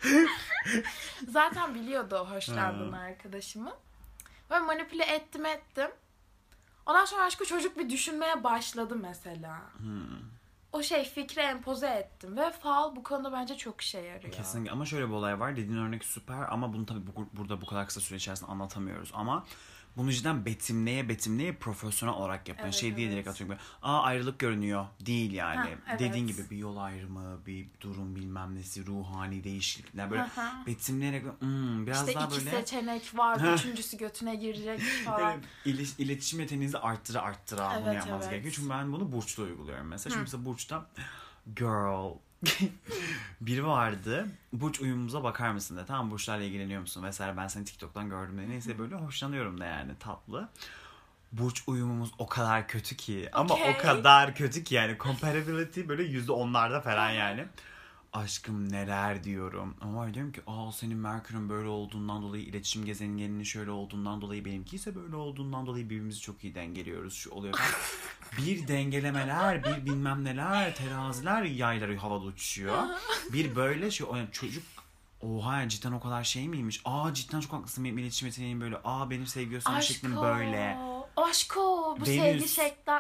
Zaten 1.29 1.75
biliyordu 1.75 2.17
o 2.17 2.31
hoşlandığım 2.35 2.95
arkadaşımı. 2.95 3.73
Ve 4.51 4.59
manipüle 4.59 5.05
ettim 5.05 5.47
ettim. 5.47 5.91
Ondan 6.87 7.05
sonra 7.05 7.23
aşkı 7.25 7.45
çocuk 7.45 7.79
bir 7.79 7.91
düşünmeye 7.91 8.45
başladı 8.45 8.97
mesela. 8.97 9.59
O 10.73 10.83
şey 10.83 11.05
fikri 11.05 11.41
empoze 11.41 11.87
ettim. 11.89 12.37
Ve 12.37 12.51
fal 12.53 12.97
bu 12.97 13.03
konuda 13.03 13.33
bence 13.33 13.57
çok 13.57 13.81
işe 13.81 13.99
yarıyor. 13.99 14.33
Kesinlikle 14.35 14.73
ama 14.73 14.87
şöyle 14.87 15.09
bir 15.09 15.13
olay 15.13 15.41
var. 15.41 15.57
Dediğin 15.57 15.77
örnek 15.79 16.05
süper 16.05 16.43
ama 16.53 16.73
bunu 16.73 16.87
tabii 16.87 17.07
bu- 17.07 17.29
burada 17.33 17.61
bu 17.61 17.67
kadar 17.67 17.87
kısa 17.87 18.01
süre 18.01 18.17
içerisinde 18.17 18.51
anlatamıyoruz. 18.51 19.11
Ama 19.15 19.47
bunu 19.97 20.13
cidden 20.13 20.45
betimleye 20.47 21.09
betimleye 21.09 21.53
profesyonel 21.53 22.15
olarak 22.15 22.49
yapan 22.49 22.65
Evet, 22.65 22.75
şey 22.75 22.89
evet. 22.89 22.99
direkt 22.99 23.29
atıyorum. 23.29 23.57
Aa 23.83 24.01
ayrılık 24.03 24.39
görünüyor. 24.39 24.87
Değil 25.01 25.33
yani. 25.33 25.57
Ha, 25.57 25.69
evet. 25.91 26.01
Dediğin 26.01 26.27
gibi 26.27 26.51
bir 26.51 26.57
yol 26.57 26.77
ayrımı, 26.77 27.47
bir 27.47 27.67
durum 27.81 28.17
bilmem 28.17 28.55
nesi, 28.55 28.87
ruhani 28.87 29.45
değişiklikler 29.45 30.11
böyle 30.11 30.23
Hı 30.23 30.41
hı. 30.41 30.67
betimleyerek 30.67 31.25
hmm, 31.39 31.87
biraz 31.87 32.09
İşte 32.09 32.21
daha 32.21 32.27
iki 32.27 32.37
böyle 32.47 32.51
seçenek 32.51 33.19
var. 33.19 33.55
üçüncüsü 33.55 33.97
götüne 33.99 34.35
girecek 34.37 34.81
falan. 35.05 35.33
Evet, 35.33 35.45
ili- 35.65 36.03
iletişim 36.03 36.41
yeteneğinizi 36.41 36.79
arttıra 36.79 37.21
arttıra 37.21 37.71
bunu 37.81 37.85
Evet, 37.87 37.95
yapmanız 37.97 38.23
evet. 38.23 38.31
gerekiyor. 38.31 38.55
Çünkü 38.57 38.71
ben 38.71 38.93
bunu 38.93 39.13
Burç'ta 39.13 39.43
uyguluyorum 39.43 39.87
mesela. 39.87 40.11
Çünkü 40.13 40.23
mesela 40.23 40.45
Burç'ta 40.45 40.87
girl 41.57 42.13
biri 43.41 43.67
vardı. 43.67 44.29
Burç 44.53 44.81
uyumumuza 44.81 45.25
bakar 45.25 45.51
mısın 45.51 45.77
de. 45.77 45.87
Tamam 45.87 46.11
burçlarla 46.11 46.45
ilgileniyor 46.45 46.81
musun 46.81 47.05
vesaire. 47.05 47.37
Ben 47.37 47.49
seni 47.49 47.65
TikTok'tan 47.65 48.09
gördüm 48.09 48.39
de. 48.39 48.49
Neyse 48.49 48.79
böyle 48.79 48.95
hoşlanıyorum 48.95 49.61
da 49.61 49.65
yani 49.65 49.93
tatlı. 50.01 50.49
Burç 51.33 51.63
uyumumuz 51.67 52.11
o 52.19 52.27
kadar 52.27 52.69
kötü 52.69 52.97
ki. 52.97 53.29
Ama 53.33 53.55
Okey. 53.55 53.75
o 53.75 53.83
kadar 53.83 54.35
kötü 54.35 54.65
ki 54.65 54.75
yani. 54.75 54.97
Compatibility 55.01 55.89
böyle 55.89 56.03
yüzde 56.03 56.33
onlarda 56.33 56.81
falan 56.81 57.11
yani. 57.11 57.47
Aşkım 58.13 58.73
neler 58.73 59.25
diyorum. 59.25 59.75
Ama 59.81 60.15
diyorum 60.15 60.33
ki 60.33 60.41
aa 60.47 60.73
senin 60.73 60.99
Merkür'ün 60.99 61.49
böyle 61.49 61.69
olduğundan 61.69 62.23
dolayı 62.23 62.43
iletişim 62.43 62.85
gezegeninin 62.85 63.43
şöyle 63.43 63.71
olduğundan 63.71 64.21
dolayı 64.21 64.45
benimki 64.45 64.77
ise 64.77 64.95
böyle 64.95 65.17
olduğundan 65.17 65.67
dolayı 65.67 65.85
birbirimizi 65.85 66.21
çok 66.21 66.45
iyi 66.45 66.55
dengeliyoruz. 66.55 67.15
Şu 67.15 67.31
oluyor 67.31 67.55
bir 68.39 68.69
dengelemeler, 68.69 69.65
bir 69.65 69.87
bilmem 69.87 70.25
neler, 70.25 70.75
teraziler 70.75 71.43
yayları 71.43 71.97
havada 71.97 72.25
uçuyor. 72.25 72.83
Bir 73.33 73.57
böyle 73.57 73.91
şey 73.91 74.07
o 74.11 74.17
yani 74.17 74.29
çocuk 74.33 74.63
Oha 75.21 75.69
cidden 75.69 75.93
o 75.93 76.01
kadar 76.01 76.25
şey 76.25 76.49
miymiş? 76.49 76.81
Aa 76.85 77.15
cidden 77.15 77.41
çok 77.41 77.53
haklısın 77.53 77.85
benim 77.85 77.99
iletişim 77.99 78.29
yeteneğim 78.29 78.61
böyle. 78.61 78.77
Aa 78.85 79.11
benim 79.11 79.27
sevgi 79.27 79.51
gösterme 79.51 79.83
şeklim 79.83 80.17
böyle. 80.17 80.79
Aşko, 81.17 81.97
bu 82.01 82.07
Venüs. 82.07 82.23
sevgi 82.23 82.49
şekli. 82.49 82.93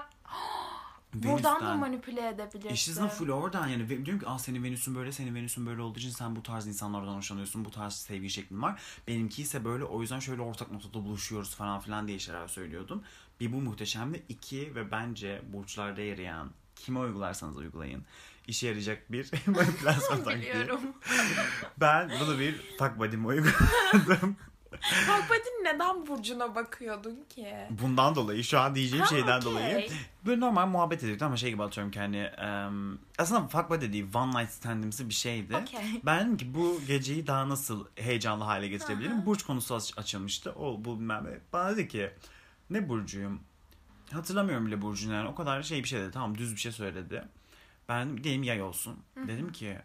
Buradan 1.22 1.42
da 1.44 1.50
Venüs'ten. 1.60 1.78
manipüle 1.78 2.28
edebilirsin. 2.28 2.68
İşte 2.74 3.08
full 3.08 3.28
oradan 3.28 3.68
yani 3.68 3.88
diyorum 3.88 4.18
ki 4.20 4.26
Aa, 4.28 4.38
senin 4.38 4.64
Venüs'ün 4.64 4.94
böyle 4.94 5.12
senin 5.12 5.34
Venüs'ün 5.34 5.66
böyle 5.66 5.82
olduğu 5.82 5.98
için 5.98 6.10
sen 6.10 6.36
bu 6.36 6.42
tarz 6.42 6.66
insanlardan 6.66 7.14
hoşlanıyorsun 7.14 7.64
bu 7.64 7.70
tarz 7.70 7.92
sevgi 7.94 8.30
şeklin 8.30 8.62
var 8.62 8.82
benimki 9.08 9.42
ise 9.42 9.64
böyle 9.64 9.84
o 9.84 10.00
yüzden 10.00 10.20
şöyle 10.20 10.42
ortak 10.42 10.72
noktada 10.72 11.04
buluşuyoruz 11.04 11.54
falan 11.54 11.80
filan 11.80 12.08
diye 12.08 12.18
şeyler 12.18 12.48
söylüyordum 12.48 13.02
bir 13.40 13.52
bu 13.52 13.60
muhteşemdi 13.60 14.22
iki 14.28 14.74
ve 14.74 14.90
bence 14.90 15.42
burçlarda 15.52 16.00
yarayan 16.00 16.50
kime 16.76 16.98
uygularsanız 16.98 17.56
uygulayın 17.56 18.04
işe 18.46 18.66
yarayacak 18.66 19.12
bir 19.12 19.30
manipülasyon 19.46 20.16
taktiği 20.24 20.42
Biliyorum. 20.42 20.80
ben 21.80 22.10
bunu 22.20 22.38
bir 22.38 22.54
fuck 22.78 22.98
buddy'me 22.98 23.26
uyguladım 23.26 24.36
Badin 25.30 25.64
neden 25.64 26.06
burcuna 26.06 26.54
bakıyordun 26.54 27.24
ki? 27.28 27.54
bundan 27.70 28.14
dolayı 28.14 28.44
şu 28.44 28.60
an 28.60 28.74
diyeceğim 28.74 29.04
Ha, 29.04 29.08
şeyden 29.10 29.38
okey. 29.40 29.50
dolayı 29.52 29.88
böyle 30.26 30.40
normal 30.40 30.66
muhabbet 30.66 31.02
ediyorduk 31.02 31.22
ama 31.22 31.36
şey 31.36 31.50
gibi 31.50 31.62
atıyorum 31.62 31.90
ki 31.92 31.98
hani 32.00 32.16
em, 32.16 32.98
aslında 33.18 33.48
fuck 33.48 33.70
buddy 33.70 33.92
değil 33.92 34.06
one 34.14 34.40
night 34.42 34.52
standimsi 34.52 35.08
bir 35.08 35.14
şeydi 35.14 35.56
Okey. 35.56 35.80
Ben 36.04 36.20
dedim 36.20 36.36
ki 36.36 36.54
bu 36.54 36.80
geceyi 36.86 37.26
daha 37.26 37.48
nasıl 37.48 37.86
heyecanlı 37.96 38.44
hale 38.44 38.68
getirebilirim? 38.68 39.26
Burç 39.26 39.42
konusu 39.42 39.74
aç- 39.74 39.98
açılmıştı. 39.98 40.52
O 40.52 40.84
bu 40.84 40.98
bilmem 41.00 41.24
ne. 41.24 41.38
Bana 41.52 41.70
dedi 41.70 41.88
ki 41.88 42.10
ne 42.70 42.88
burcuyum? 42.88 43.40
Hatırlamıyorum 44.12 44.66
bile 44.66 44.82
burcunu 44.82 45.14
yani. 45.14 45.28
O 45.28 45.34
kadar 45.34 45.62
şey 45.62 45.78
bir 45.82 45.88
şey 45.88 46.00
dedi. 46.00 46.10
Tamam 46.10 46.38
düz 46.38 46.52
bir 46.54 46.60
şey 46.60 46.72
söyledi. 46.72 47.24
Ben 47.88 48.18
dedim 48.24 48.42
yay 48.42 48.62
olsun. 48.62 48.96
Dedim 49.26 49.52
ki 49.52 49.78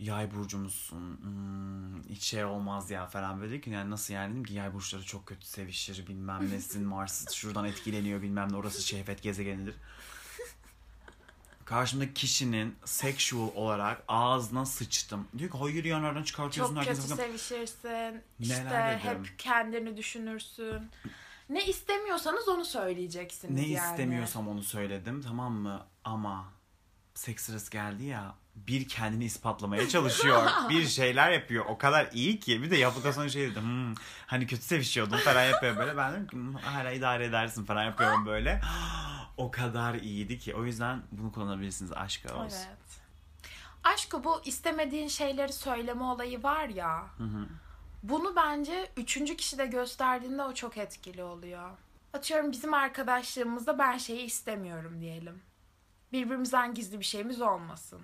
"Ah, 0.00 0.04
yay 0.04 0.34
burcumuzsun. 0.34 1.18
Hmm, 1.20 2.02
hiç 2.08 2.22
şey 2.22 2.44
olmaz 2.44 2.90
ya 2.90 3.06
falan. 3.06 3.40
Böyle 3.40 3.60
ki 3.60 3.70
yani 3.70 3.90
nasıl 3.90 4.14
yani 4.14 4.32
dedim 4.32 4.44
ki 4.44 4.54
yay 4.54 4.74
burçları 4.74 5.04
çok 5.04 5.26
kötü 5.26 5.46
sevişir 5.46 6.06
bilmem 6.06 6.50
nesin. 6.50 6.86
Mars 6.86 7.32
şuradan 7.34 7.64
etkileniyor 7.64 8.22
bilmem 8.22 8.52
ne. 8.52 8.56
Orası 8.56 8.82
şehvet 8.82 9.22
gezegenidir. 9.22 9.74
Karşımdaki 11.64 12.14
kişinin 12.14 12.76
sexual 12.84 13.48
olarak 13.54 14.02
ağzına 14.08 14.66
sıçtım. 14.66 15.28
Diyor 15.38 15.50
ki 15.50 15.58
hayır 15.58 15.84
ya 15.84 16.00
nereden 16.00 16.22
çıkartıyorsun? 16.22 16.74
Çok 16.74 16.84
kötü 16.84 17.02
sevişirsin. 17.02 18.22
İşte 18.40 18.64
Neler 18.64 19.00
dedim. 19.00 19.24
hep 19.24 19.38
kendini 19.38 19.96
düşünürsün. 19.96 20.90
Ne 21.50 21.64
istemiyorsanız 21.66 22.48
onu 22.48 22.64
söyleyeceksiniz 22.64 23.54
Ne 23.54 23.68
yani. 23.68 23.90
istemiyorsam 23.90 24.48
onu 24.48 24.62
söyledim 24.62 25.22
tamam 25.22 25.52
mı? 25.52 25.86
Ama 26.04 26.52
seks 27.14 27.70
geldi 27.70 28.04
ya 28.04 28.34
bir 28.66 28.88
kendini 28.88 29.24
ispatlamaya 29.24 29.88
çalışıyor. 29.88 30.42
bir 30.68 30.86
şeyler 30.86 31.30
yapıyor. 31.30 31.64
O 31.68 31.78
kadar 31.78 32.08
iyi 32.12 32.40
ki. 32.40 32.62
Bir 32.62 32.70
de 32.70 32.76
yaptıktan 32.76 33.10
sonra 33.10 33.28
şey 33.28 33.50
dedim. 33.50 33.62
"Hmm, 33.62 33.94
hani 34.26 34.46
kötü 34.46 34.62
sevişiyordum 34.62 35.18
falan 35.18 35.42
yapıyor 35.44 35.76
böyle. 35.76 35.96
Ben 35.96 36.12
dedim 36.12 36.26
ki 36.26 36.32
"Hmm, 36.36 36.54
hala 36.54 36.90
idare 36.92 37.24
edersin 37.24 37.64
falan 37.64 37.84
yapıyorum 37.84 38.26
böyle. 38.26 38.60
o 39.36 39.50
kadar 39.50 39.94
iyiydi 39.94 40.38
ki. 40.38 40.54
O 40.54 40.64
yüzden 40.64 41.02
bunu 41.12 41.32
kullanabilirsiniz 41.32 41.92
aşka 41.92 42.34
olsun. 42.34 42.58
Evet. 42.68 42.78
Aşkı 43.84 44.24
bu 44.24 44.40
istemediğin 44.44 45.08
şeyleri 45.08 45.52
söyleme 45.52 46.02
olayı 46.02 46.42
var 46.42 46.68
ya. 46.68 47.06
Bunu 48.02 48.36
bence 48.36 48.90
üçüncü 48.96 49.36
kişide 49.36 49.66
gösterdiğinde 49.66 50.42
o 50.42 50.54
çok 50.54 50.76
etkili 50.78 51.22
oluyor. 51.22 51.70
Atıyorum 52.12 52.52
bizim 52.52 52.74
arkadaşlığımızda 52.74 53.78
ben 53.78 53.98
şeyi 53.98 54.22
istemiyorum 54.26 55.00
diyelim. 55.00 55.42
Birbirimizden 56.12 56.74
gizli 56.74 56.98
bir 57.00 57.04
şeyimiz 57.04 57.40
olmasın. 57.40 58.00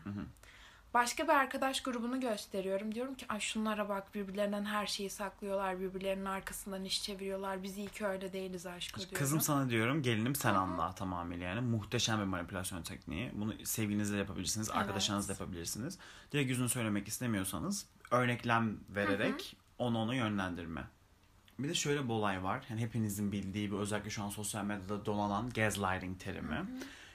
Başka 0.95 1.25
bir 1.25 1.33
arkadaş 1.33 1.83
grubunu 1.83 2.21
gösteriyorum. 2.21 2.95
Diyorum 2.95 3.15
ki 3.15 3.27
ay 3.29 3.41
şunlara 3.41 3.89
bak 3.89 4.15
birbirlerinden 4.15 4.65
her 4.65 4.87
şeyi 4.87 5.11
saklıyorlar. 5.11 5.81
Birbirlerinin 5.81 6.25
arkasından 6.25 6.85
iş 6.85 7.03
çeviriyorlar. 7.03 7.63
Biz 7.63 7.79
iyi 7.79 7.89
ki 7.89 8.07
öyle 8.07 8.33
değiliz 8.33 8.67
aşkı 8.67 9.01
diyorum. 9.01 9.19
Kızım 9.19 9.41
sana 9.41 9.71
diyorum 9.71 10.03
gelinim 10.03 10.35
sen 10.35 10.55
anla 10.55 10.95
tamamıyla 10.95 11.47
yani 11.47 11.61
muhteşem 11.61 12.19
bir 12.19 12.25
manipülasyon 12.25 12.83
tekniği. 12.83 13.31
Bunu 13.35 13.55
sevgilinizle 13.65 14.17
yapabilirsiniz, 14.17 14.71
arkadaşlarınızla 14.71 15.29
da 15.29 15.33
yapabilirsiniz. 15.33 15.99
Direkt 16.33 16.51
yüzünü 16.51 16.69
söylemek 16.69 17.09
istemiyorsanız 17.09 17.87
örneklem 18.11 18.77
vererek 18.89 19.57
onu 19.79 19.99
ona 19.99 20.15
yönlendirme. 20.15 20.85
Bir 21.59 21.69
de 21.69 21.75
şöyle 21.75 22.05
bir 22.05 22.13
olay 22.13 22.43
var. 22.43 22.65
Yani 22.71 22.81
hepinizin 22.81 23.33
bildiği 23.33 23.73
bir 23.73 23.77
özellikle 23.77 24.11
şu 24.11 24.23
an 24.23 24.29
sosyal 24.31 24.65
medyada 24.65 25.07
dolanan 25.07 25.51
gaslighting 25.51 26.21
terimi. 26.21 26.55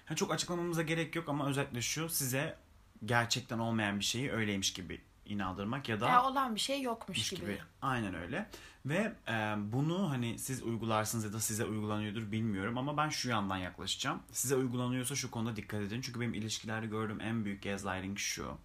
Yani 0.10 0.18
çok 0.18 0.34
açıklamamıza 0.34 0.82
gerek 0.82 1.16
yok 1.16 1.30
ama 1.30 1.50
özellikle 1.50 1.82
şu 1.82 2.10
size 2.10 2.58
gerçekten 3.06 3.60
olmayan 3.60 4.00
bir 4.00 4.06
şeyi 4.06 4.32
öyleymiş 4.32 4.74
gibi 4.74 5.02
inandırmak 5.26 5.90
ya 5.90 6.02
da 6.02 6.10
Ya 6.10 6.24
olan 6.24 6.56
bir 6.56 6.60
şey 6.60 6.82
yokmuş 6.82 7.30
gibi. 7.30 7.42
gibi. 7.42 7.60
Aynen 7.82 8.14
öyle. 8.14 8.50
Ve 8.86 9.14
e, 9.28 9.56
bunu 9.58 10.10
hani 10.10 10.40
siz 10.40 10.64
uygularsınız 10.64 11.24
ya 11.26 11.34
da 11.34 11.40
size 11.40 11.66
uygulanıyordur 11.66 12.32
bilmiyorum 12.32 12.78
ama 12.78 12.98
ben 12.98 13.10
şu 13.10 13.30
yandan 13.30 13.58
yaklaşacağım. 13.58 14.20
Size 14.32 14.56
uygulanıyorsa 14.56 15.16
şu 15.16 15.32
konuda 15.32 15.56
dikkat 15.56 15.82
edin. 15.82 16.02
Çünkü 16.02 16.20
benim 16.20 16.34
ilişkilerde 16.34 16.88
gördüğüm 16.88 17.22
en 17.22 17.46
büyük 17.46 17.64
gaslighting 17.64 18.18
şu. 18.18 18.58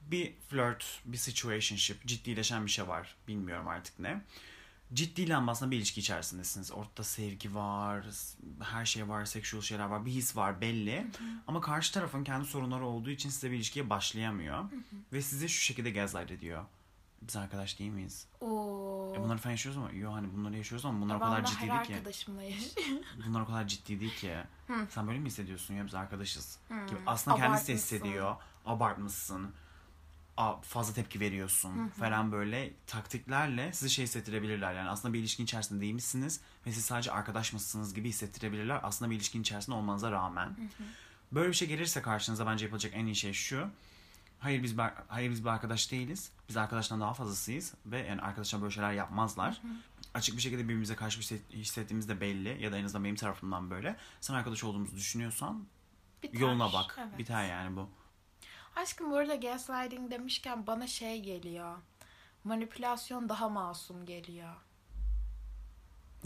Bir 0.00 0.32
flirt, 0.48 1.00
bir 1.04 1.16
situationship, 1.16 2.06
ciddileşen 2.06 2.66
bir 2.66 2.70
şey 2.70 2.88
var. 2.88 3.14
Bilmiyorum 3.28 3.68
artık 3.68 3.98
ne. 3.98 4.20
Ciddi 4.92 5.28
lambasında 5.28 5.70
bir 5.70 5.76
ilişki 5.76 6.00
içerisindesiniz. 6.00 6.72
Ortada 6.72 7.02
sevgi 7.04 7.54
var, 7.54 8.04
her 8.62 8.84
şey 8.84 9.08
var, 9.08 9.24
sexual 9.24 9.60
şeyler 9.62 9.84
var, 9.84 10.06
bir 10.06 10.10
his 10.10 10.36
var 10.36 10.60
belli. 10.60 11.06
Ama 11.46 11.60
karşı 11.60 11.92
tarafın 11.94 12.24
kendi 12.24 12.46
sorunları 12.46 12.86
olduğu 12.86 13.10
için 13.10 13.30
size 13.30 13.50
bir 13.50 13.56
ilişkiye 13.56 13.90
başlayamıyor. 13.90 14.64
Ve 15.12 15.22
size 15.22 15.48
şu 15.48 15.60
şekilde 15.62 15.90
gaslight 15.90 16.30
ediyor. 16.30 16.64
Biz 17.22 17.36
arkadaş 17.36 17.78
değil 17.78 17.90
miyiz? 17.90 18.26
Oo. 18.40 19.14
E 19.16 19.20
bunları 19.20 19.38
falan 19.38 19.50
yaşıyoruz 19.50 19.78
ama 19.78 19.90
yok 19.92 20.14
hani 20.14 20.32
bunları 20.34 20.56
yaşıyoruz 20.56 20.84
ama 20.86 21.00
bunlar 21.00 21.14
o 21.16 21.20
kadar 21.20 21.44
ciddi 21.44 21.60
değil 21.60 21.82
ki. 21.82 21.94
arkadaşımla 21.94 22.42
yaşıyorum. 22.42 23.02
Bunlar 23.26 23.40
o 23.40 23.46
kadar 23.46 23.68
ciddi 23.68 24.00
değil 24.00 24.14
ki. 24.16 24.34
Sen 24.90 25.06
böyle 25.08 25.18
mi 25.18 25.26
hissediyorsun 25.26 25.74
ya 25.74 25.86
biz 25.86 25.94
arkadaşız? 25.94 26.58
Gibi. 26.68 26.98
Aslında 27.06 27.36
kendisi 27.36 27.68
de 27.68 27.74
hissediyor. 27.74 28.36
Abartmışsın. 28.66 29.50
Fazla 30.62 30.94
tepki 30.94 31.20
veriyorsun 31.20 31.88
falan 31.88 32.32
böyle 32.32 32.72
taktiklerle 32.86 33.72
sizi 33.72 33.90
şey 33.90 34.04
hissettirebilirler. 34.04 34.74
Yani 34.74 34.88
aslında 34.88 35.14
bir 35.14 35.18
ilişkin 35.18 35.44
içerisinde 35.44 35.80
değilmişsiniz 35.80 36.40
ve 36.66 36.72
siz 36.72 36.84
sadece 36.84 37.12
arkadaş 37.12 37.52
mısınız 37.52 37.94
gibi 37.94 38.08
hissettirebilirler. 38.08 38.80
Aslında 38.82 39.10
bir 39.10 39.16
ilişkin 39.16 39.42
içerisinde 39.42 39.76
olmanıza 39.76 40.10
rağmen. 40.12 40.56
Böyle 41.32 41.48
bir 41.48 41.54
şey 41.54 41.68
gelirse 41.68 42.02
karşınıza 42.02 42.46
bence 42.46 42.64
yapılacak 42.64 42.92
en 42.94 43.06
iyi 43.06 43.16
şey 43.16 43.32
şu. 43.32 43.68
Hayır 44.38 44.62
biz 44.62 44.78
bir, 44.78 44.84
hayır 45.08 45.30
biz 45.30 45.44
bir 45.44 45.48
arkadaş 45.48 45.90
değiliz. 45.92 46.30
Biz 46.48 46.56
arkadaştan 46.56 47.00
daha 47.00 47.14
fazlasıyız 47.14 47.74
ve 47.86 47.98
yani 47.98 48.20
arkadaşlar 48.20 48.62
böyle 48.62 48.74
şeyler 48.74 48.92
yapmazlar. 48.92 49.62
Açık 50.14 50.36
bir 50.36 50.42
şekilde 50.42 50.64
birbirimize 50.64 50.96
karşı 50.96 51.20
bir 51.20 51.58
hissettiğimiz 51.58 52.08
de 52.08 52.20
belli 52.20 52.62
ya 52.62 52.72
da 52.72 52.78
en 52.78 52.84
azından 52.84 53.04
benim 53.04 53.16
tarafımdan 53.16 53.70
böyle. 53.70 53.96
Sen 54.20 54.34
arkadaş 54.34 54.64
olduğumuzu 54.64 54.96
düşünüyorsan 54.96 55.66
Biter. 56.22 56.40
yoluna 56.40 56.72
bak. 56.72 56.98
Evet. 57.00 57.18
Biter 57.18 57.48
yani 57.48 57.76
bu. 57.76 57.88
Aşkım 58.76 59.10
bu 59.10 59.16
arada 59.16 59.34
gaslighting 59.34 60.10
demişken 60.10 60.66
bana 60.66 60.86
şey 60.86 61.20
geliyor. 61.22 61.76
Manipülasyon 62.44 63.28
daha 63.28 63.48
masum 63.48 64.06
geliyor. 64.06 64.54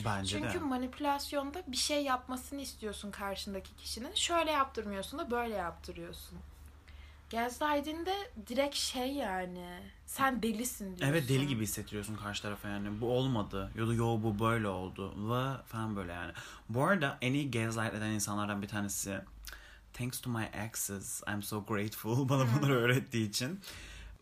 Bence 0.05 0.39
Çünkü 0.39 0.55
de. 0.55 0.59
manipülasyonda 0.59 1.63
bir 1.67 1.77
şey 1.77 2.05
yapmasını 2.05 2.61
istiyorsun 2.61 3.11
karşındaki 3.11 3.77
kişinin. 3.77 4.15
Şöyle 4.15 4.51
yaptırmıyorsun 4.51 5.19
da 5.19 5.31
böyle 5.31 5.55
yaptırıyorsun. 5.55 6.39
Gaslighting'de 7.31 8.15
direkt 8.47 8.75
şey 8.77 9.13
yani. 9.13 9.81
Sen 10.07 10.43
delisin 10.43 10.87
diyorsun. 10.87 11.07
Evet 11.07 11.29
deli 11.29 11.47
gibi 11.47 11.63
hissettiriyorsun 11.63 12.17
karşı 12.17 12.43
tarafa 12.43 12.69
yani. 12.69 13.01
Bu 13.01 13.11
olmadı. 13.11 13.71
Ya 13.79 13.89
da 13.89 13.95
yo 13.95 14.19
bu 14.23 14.39
böyle 14.39 14.69
oldu. 14.69 15.31
Ve 15.31 15.63
falan 15.67 15.97
böyle 15.97 16.13
yani. 16.13 16.33
Bu 16.69 16.85
arada 16.85 17.19
en 17.21 17.33
iyi 17.33 17.51
gaslight 17.51 17.95
eden 17.95 18.11
insanlardan 18.11 18.63
bir 18.63 18.69
tanesi 18.69 19.21
Thanks 19.99 20.21
to 20.21 20.31
my 20.31 20.45
exes. 20.53 21.23
I'm 21.27 21.43
so 21.43 21.65
grateful 21.67 22.29
bana 22.29 22.47
bunları 22.57 22.75
öğrettiği 22.75 23.29
için. 23.29 23.61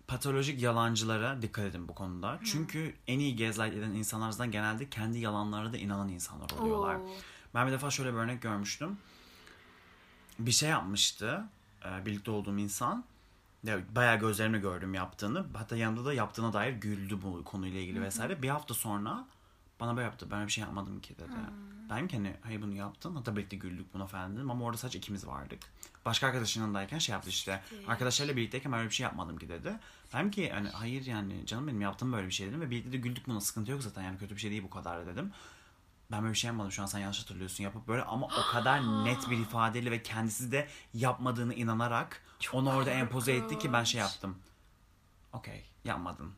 Patolojik 0.07 0.63
yalancılara 0.63 1.43
dikkat 1.43 1.65
edin 1.65 1.89
bu 1.89 1.95
konuda. 1.95 2.39
Çünkü 2.45 2.95
en 3.07 3.19
iyi 3.19 3.37
gaslight 3.37 3.75
eden 3.75 3.91
insanlardan 3.91 4.51
genelde 4.51 4.91
kendi 4.91 5.19
yalanlarına 5.19 5.73
da 5.73 5.77
inanan 5.77 6.09
insanlar 6.09 6.51
oluyorlar. 6.51 6.95
Oo. 6.95 7.09
Ben 7.55 7.67
bir 7.67 7.73
defa 7.73 7.91
şöyle 7.91 8.13
bir 8.13 8.19
örnek 8.19 8.43
görmüştüm. 8.43 8.99
Bir 10.39 10.53
şey 10.53 10.69
yapmıştı 10.69 11.45
e, 11.85 12.07
birlikte 12.07 12.31
olduğum 12.31 12.59
insan. 12.59 13.05
Ya, 13.65 13.79
bayağı 13.95 14.19
gözlerimle 14.19 14.59
gördüm 14.59 14.95
yaptığını. 14.95 15.47
Hatta 15.55 15.77
yanımda 15.77 16.05
da 16.05 16.13
yaptığına 16.13 16.53
dair 16.53 16.73
güldü 16.73 17.19
bu 17.23 17.45
konuyla 17.45 17.81
ilgili 17.81 18.03
vesaire. 18.03 18.43
Bir 18.43 18.49
hafta 18.49 18.75
sonra 18.75 19.27
bana 19.81 19.97
böyle 19.97 20.05
yaptı. 20.05 20.31
Ben 20.31 20.37
öyle 20.37 20.47
bir 20.47 20.53
şey 20.53 20.65
yapmadım 20.65 21.01
ki 21.01 21.19
dedi. 21.19 21.37
Ben 21.91 22.09
ki 22.09 22.17
hani 22.17 22.37
hayır 22.43 22.63
bunu 22.63 22.75
yaptın. 22.75 23.17
Hatta 23.17 23.37
birlikte 23.37 23.57
güldük 23.57 23.95
buna 23.95 24.07
falan 24.07 24.37
dedim. 24.37 24.51
Ama 24.51 24.65
orada 24.65 24.79
sadece 24.79 24.99
ikimiz 24.99 25.27
vardık. 25.27 25.61
Başka 26.05 26.27
arkadaşın 26.27 26.61
yanındayken 26.61 26.99
şey 26.99 27.13
yaptı 27.13 27.29
işte. 27.29 27.63
Arkadaşlarla 27.89 28.37
birlikteyken 28.37 28.73
ben 28.73 28.79
öyle 28.79 28.91
bir 28.91 28.95
şey 28.95 29.05
yapmadım 29.05 29.39
ki 29.39 29.49
dedi. 29.49 29.73
Ben 30.15 30.31
ki 30.31 30.51
hani 30.51 30.69
hayır 30.69 31.07
yani 31.07 31.47
canım 31.47 31.67
benim 31.67 31.81
yaptığım 31.81 32.13
böyle 32.13 32.27
bir 32.27 32.33
şey 32.33 32.49
dedim. 32.49 32.61
Ve 32.61 32.71
birlikte 32.71 32.93
de 32.93 32.97
güldük 32.97 33.29
buna 33.29 33.41
sıkıntı 33.41 33.71
yok 33.71 33.83
zaten. 33.83 34.03
Yani 34.03 34.19
kötü 34.19 34.35
bir 34.35 34.41
şey 34.41 34.51
değil 34.51 34.63
bu 34.63 34.71
kadar 34.71 35.07
dedim 35.07 35.33
ben 36.11 36.23
böyle 36.23 36.33
bir 36.33 36.39
şey 36.39 36.49
yapmadım 36.49 36.73
şu 36.73 36.83
an 36.83 36.87
sen 36.87 36.99
yanlış 36.99 37.21
hatırlıyorsun 37.21 37.65
yapıp 37.65 37.89
böyle 37.89 38.03
ama 38.03 38.27
o 38.27 38.53
kadar 38.53 39.05
net 39.05 39.31
bir 39.31 39.39
ifadeyle 39.39 39.91
ve 39.91 40.03
kendisi 40.03 40.53
de 40.53 40.69
yapmadığını 40.95 41.55
inanarak 41.55 42.23
onu 42.53 42.71
orada 42.71 42.91
empoze 42.91 43.33
etti 43.33 43.59
ki 43.59 43.73
ben 43.73 43.85
şey 43.85 44.01
yaptım. 44.01 44.39
Okey 45.33 45.65
yapmadın 45.85 46.33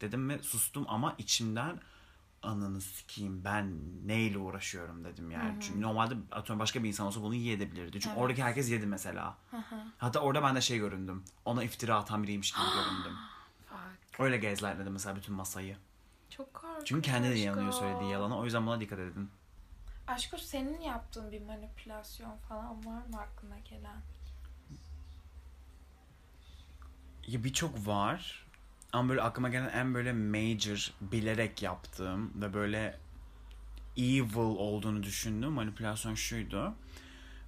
dedim 0.00 0.28
ve 0.28 0.42
sustum 0.42 0.84
ama 0.88 1.14
içimden 1.18 1.80
ananı 2.44 2.80
sikeyim 2.80 3.44
ben 3.44 3.78
neyle 4.06 4.38
uğraşıyorum 4.38 5.04
dedim 5.04 5.30
yani. 5.30 5.56
Çünkü 5.60 5.80
normalde 5.82 6.14
atıyorum 6.32 6.60
başka 6.60 6.82
bir 6.82 6.88
insan 6.88 7.06
olsa 7.06 7.22
bunu 7.22 7.34
yiyebilirdi. 7.34 7.92
Çünkü 7.92 8.08
Evet. 8.08 8.18
oradaki 8.18 8.42
herkes 8.42 8.70
yedi 8.70 8.86
mesela. 8.86 9.36
Hatta 9.98 10.20
orada 10.20 10.42
ben 10.42 10.56
de 10.56 10.60
şey 10.60 10.78
göründüm. 10.78 11.24
Ona 11.44 11.64
iftira 11.64 11.96
atan 11.96 12.22
biriymiş 12.22 12.52
gibi 12.52 12.64
göründüm. 12.74 13.18
Fuck. 13.68 14.20
Öyle 14.20 14.36
gezlerledi 14.36 14.90
mesela 14.90 15.16
bütün 15.16 15.34
masayı. 15.34 15.76
Çok 16.30 16.54
korkunç. 16.54 16.86
Çünkü 16.86 17.02
kendi 17.02 17.28
de 17.30 17.36
inanıyor 17.36 17.72
söylediği 17.72 18.10
yalana. 18.10 18.38
O 18.38 18.44
yüzden 18.44 18.66
buna 18.66 18.80
dikkat 18.80 18.98
edin. 18.98 19.30
Aşko 20.06 20.38
senin 20.38 20.80
yaptığın 20.80 21.32
bir 21.32 21.42
manipülasyon 21.42 22.36
falan 22.36 22.86
var 22.86 23.06
mı 23.06 23.20
aklına 23.20 23.58
gelen? 23.58 23.96
Ya 27.26 27.44
birçok 27.44 27.86
var. 27.86 28.43
Ama 28.94 29.08
böyle 29.08 29.22
aklıma 29.22 29.48
gelen 29.48 29.68
en 29.68 29.94
böyle 29.94 30.12
major 30.12 30.92
bilerek 31.00 31.62
yaptığım 31.62 32.42
ve 32.42 32.54
böyle 32.54 32.98
evil 33.96 34.36
olduğunu 34.36 35.02
düşündüğüm 35.02 35.52
manipülasyon 35.52 36.14
şuydu. 36.14 36.74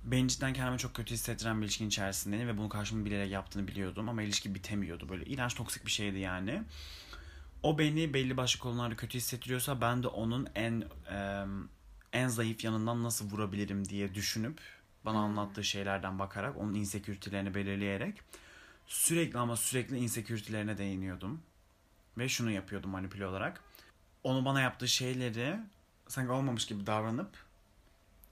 Beni 0.05 0.29
cidden 0.29 0.53
kendime 0.53 0.79
çok 0.79 0.95
kötü 0.95 1.15
hissettiren 1.15 1.61
bir 1.61 1.67
ilişkin 1.67 1.89
içerisindeydim 1.89 2.49
ve 2.49 2.59
bunu 2.59 2.69
karşımın 2.69 3.05
bilerek 3.05 3.31
yaptığını 3.31 3.69
biliyordum 3.69 4.09
ama 4.09 4.23
ilişki 4.23 4.55
bitemiyordu. 4.55 5.09
Böyle 5.09 5.25
iğrenç 5.25 5.55
toksik 5.55 5.87
bir 5.87 5.91
şeydi 5.91 6.19
yani. 6.19 6.63
O 7.63 7.79
beni 7.79 8.15
belli 8.15 8.37
başlı 8.37 8.61
konularda 8.61 8.97
kötü 8.97 9.19
hissettiriyorsa 9.19 9.81
ben 9.81 10.03
de 10.03 10.09
onun 10.09 10.49
en 10.55 10.85
em, 11.11 11.69
en 12.13 12.29
zayıf 12.29 12.65
yanından 12.65 13.03
nasıl 13.03 13.31
vurabilirim 13.31 13.89
diye 13.89 14.15
düşünüp 14.15 14.61
bana 15.05 15.19
anlattığı 15.19 15.65
şeylerden 15.65 16.19
bakarak 16.19 16.57
onun 16.57 16.75
insecurity'lerini 16.75 17.55
belirleyerek 17.55 18.23
sürekli 18.87 19.39
ama 19.39 19.57
sürekli 19.57 19.99
insecurity'lerine 19.99 20.79
değiniyordum. 20.79 21.43
Ve 22.19 22.29
şunu 22.29 22.51
yapıyordum 22.51 22.91
manipüle 22.91 23.27
olarak. 23.27 23.61
Onu 24.23 24.45
bana 24.45 24.61
yaptığı 24.61 24.89
şeyleri 24.89 25.61
sanki 26.09 26.33
olmamış 26.33 26.67
gibi 26.67 26.87
davranıp 26.87 27.47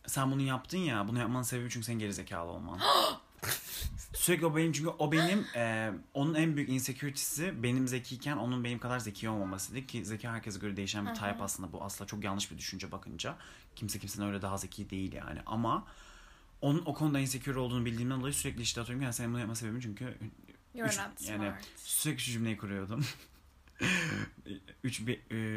sen 0.07 0.33
bunu 0.33 0.43
yaptın 0.43 0.79
ya 0.79 1.09
bunu 1.09 1.19
yapmanın 1.19 1.43
sebebi 1.43 1.71
çünkü 1.71 1.87
senin 1.87 1.99
gerizekalı 1.99 2.51
olman. 2.51 2.81
Sürekli 4.14 4.47
o 4.47 4.57
benim 4.57 4.73
çünkü 4.73 4.88
o 4.88 5.12
benim 5.12 5.47
e, 5.57 5.93
onun 6.14 6.35
en 6.35 6.57
büyük 6.57 6.71
insecurity'si 6.71 7.62
benim 7.62 7.88
zekiyken 7.88 8.37
onun 8.37 8.64
benim 8.64 8.79
kadar 8.79 8.99
zeki 8.99 9.29
olmamasıydı 9.29 9.87
ki 9.87 10.05
zeka 10.05 10.33
herkese 10.33 10.59
göre 10.59 10.77
değişen 10.77 11.07
bir 11.07 11.14
type 11.14 11.37
aslında 11.40 11.73
bu 11.73 11.85
asla 11.85 12.07
çok 12.07 12.25
yanlış 12.25 12.51
bir 12.51 12.59
düşünce 12.59 12.93
bakınca. 12.93 13.37
Kimse 13.77 13.99
kimsenin 13.99 14.27
öyle 14.27 14.43
daha 14.43 14.57
zeki 14.57 14.90
değil 14.90 15.12
yani 15.12 15.40
ama 15.47 15.87
onun 16.61 16.83
o 16.87 16.95
konuda 16.95 17.19
insecure 17.21 17.59
olduğunu 17.59 17.85
bildiğimden 17.85 18.21
dolayı 18.21 18.35
sürekli 18.35 18.62
işte 18.62 18.81
atıyorum 18.81 19.03
yani 19.03 19.14
senin 19.14 19.31
bunu 19.31 19.40
yapma 19.40 19.55
sebebin 19.55 19.81
çünkü 19.81 20.05
You're 20.75 20.88
Üç- 20.90 20.99
not 20.99 21.29
yani 21.29 21.38
smart. 21.49 21.64
sürekli 21.77 22.23
şu 22.23 22.33
cümleyi 22.33 22.57
kuruyordum. 22.57 23.05
üç, 24.85 25.07
be, 25.07 25.12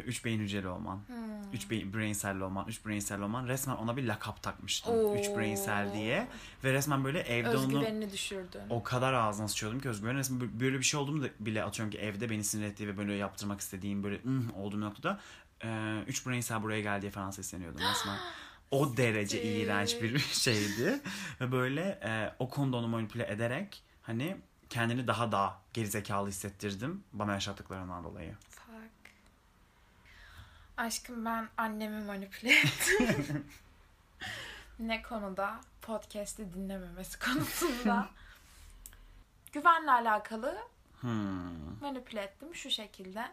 üç 0.06 0.26
beyin 0.26 0.40
hücreli 0.40 0.68
olman. 0.68 0.96
Hmm. 1.08 1.54
Üç 1.54 1.70
beyin, 1.70 1.94
brain 1.94 2.14
cell'li 2.14 2.44
olman. 2.44 2.68
Üç 2.68 2.86
brain 2.86 3.00
cell'li 3.00 3.24
olman. 3.24 3.48
Resmen 3.48 3.76
ona 3.76 3.98
bir 3.98 4.04
lakap 4.08 4.44
takmıştım. 4.44 4.94
Oo. 4.94 5.16
Üç 5.16 5.26
brain 5.38 5.56
cell 5.56 5.94
diye. 5.94 6.28
Ve 6.64 6.74
resmen 6.74 7.04
böyle 7.04 7.20
evde 7.20 7.50
onu 7.50 7.58
Özgüvenini 7.58 8.12
düşürdün. 8.12 8.62
o 8.70 8.84
kadar 8.84 9.14
ağzına 9.14 9.48
sıçıyordum 9.48 9.80
ki 9.80 9.90
özgüven. 9.90 10.16
Resmen 10.16 10.60
böyle- 10.60 10.78
bir 10.80 10.84
şey 10.84 11.00
olduğumu 11.00 11.24
da 11.24 11.28
bile 11.40 11.64
atıyorum 11.64 11.92
ki 11.92 11.98
evde 11.98 12.30
beni 12.30 12.44
sinir 12.44 12.66
ettiği 12.66 12.88
ve 12.88 12.98
böyle 12.98 13.14
yaptırmak 13.14 13.60
istediğim 13.60 14.04
böyle 14.04 14.16
ıh 14.16 14.58
olduğum 14.58 14.82
noktada 14.82 15.20
e, 15.64 16.00
üç 16.08 16.28
brain 16.28 16.42
cell 16.42 16.64
buraya 16.64 16.82
gel 16.82 17.02
diye 17.02 17.12
falan 17.12 17.32
sesleniyordum 17.32 17.82
resmen. 17.82 18.18
O 18.72 18.98
derece 18.98 19.44
iğrenç 19.44 20.02
bir 20.02 20.20
şeydi. 20.34 21.00
Ve 21.42 21.52
böyle 21.52 21.82
e, 22.04 22.36
o 22.40 22.50
konuda 22.50 22.78
onu 22.78 22.88
manipüle 22.88 23.28
ederek 23.32 23.84
hani 24.02 24.38
kendini 24.70 25.08
daha 25.08 25.32
da 25.32 25.58
gerizekalı 25.74 26.28
hissettirdim 26.28 27.04
bana 27.14 27.34
yaşattıklarından 27.34 28.04
dolayı. 28.04 28.36
Fuck. 28.50 29.12
Aşkım 30.78 31.26
ben 31.26 31.50
annemi 31.58 32.04
manipüle 32.06 32.60
ettim. 32.60 33.46
ne 34.80 35.02
konuda? 35.02 35.60
Podcast'i 35.82 36.54
dinlememesi 36.54 37.20
konusunda. 37.20 38.10
Güvenle 39.54 39.92
alakalı 39.92 40.58
Hmm. 41.02 41.80
manipüle 41.82 42.22
ettim 42.22 42.56
şu 42.56 42.70
şekilde. 42.70 43.32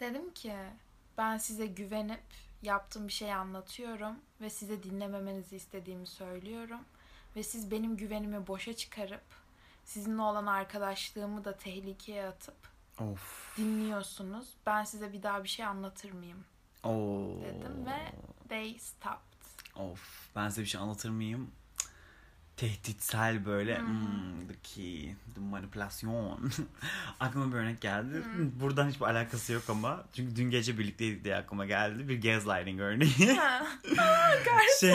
Dedim 0.00 0.34
ki 0.34 0.54
ben 1.18 1.38
size 1.38 1.66
güvenip 1.66 2.22
yaptığım 2.66 3.08
bir 3.08 3.12
şeyi 3.12 3.34
anlatıyorum 3.34 4.16
ve 4.40 4.50
size 4.50 4.82
dinlememenizi 4.82 5.56
istediğimi 5.56 6.06
söylüyorum 6.06 6.80
ve 7.36 7.42
siz 7.42 7.70
benim 7.70 7.96
güvenimi 7.96 8.46
boşa 8.46 8.72
çıkarıp 8.76 9.24
sizinle 9.84 10.22
olan 10.22 10.46
arkadaşlığımı 10.46 11.44
da 11.44 11.56
tehlikeye 11.56 12.26
atıp 12.26 12.56
Of. 13.00 13.56
dinliyorsunuz. 13.56 14.48
Ben 14.66 14.84
size 14.84 15.12
bir 15.12 15.22
daha 15.22 15.44
bir 15.44 15.48
şey 15.48 15.64
anlatır 15.64 16.12
mıyım 16.12 16.44
Oo. 16.84 17.40
dedim 17.42 17.86
ve 17.86 18.12
they 18.48 18.78
stopped. 18.78 19.36
Of. 19.76 20.30
Ben 20.36 20.48
size 20.48 20.60
bir 20.62 20.66
şey 20.66 20.80
anlatır 20.80 21.10
mıyım? 21.10 21.50
Tehditsel 22.56 23.46
böyle 23.46 23.78
hmm, 23.78 24.48
key, 24.62 25.14
the 25.34 25.40
manipülasyon. 25.40 26.50
aklıma 27.20 27.52
bir 27.52 27.58
örnek 27.58 27.80
geldi. 27.80 28.22
Buradan 28.60 28.90
hiçbir 28.90 29.04
alakası 29.04 29.52
yok 29.52 29.62
ama. 29.68 30.04
Çünkü 30.12 30.36
dün 30.36 30.50
gece 30.50 30.78
birlikteydik 30.78 31.24
diye 31.24 31.36
aklıma 31.36 31.66
geldi. 31.66 32.08
Bir 32.08 32.22
gaslighting 32.22 32.80
örneği. 32.80 33.36
Ha, 33.36 33.66
şey 34.80 34.94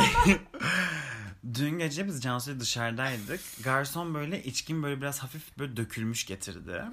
Dün 1.53 1.79
gece 1.79 2.07
biz 2.07 2.21
Cansu'yla 2.21 2.59
dışarıdaydık. 2.59 3.41
Garson 3.63 4.13
böyle 4.13 4.43
içkim 4.43 4.83
böyle 4.83 5.01
biraz 5.01 5.19
hafif 5.19 5.57
böyle 5.59 5.77
dökülmüş 5.77 6.25
getirdi. 6.25 6.83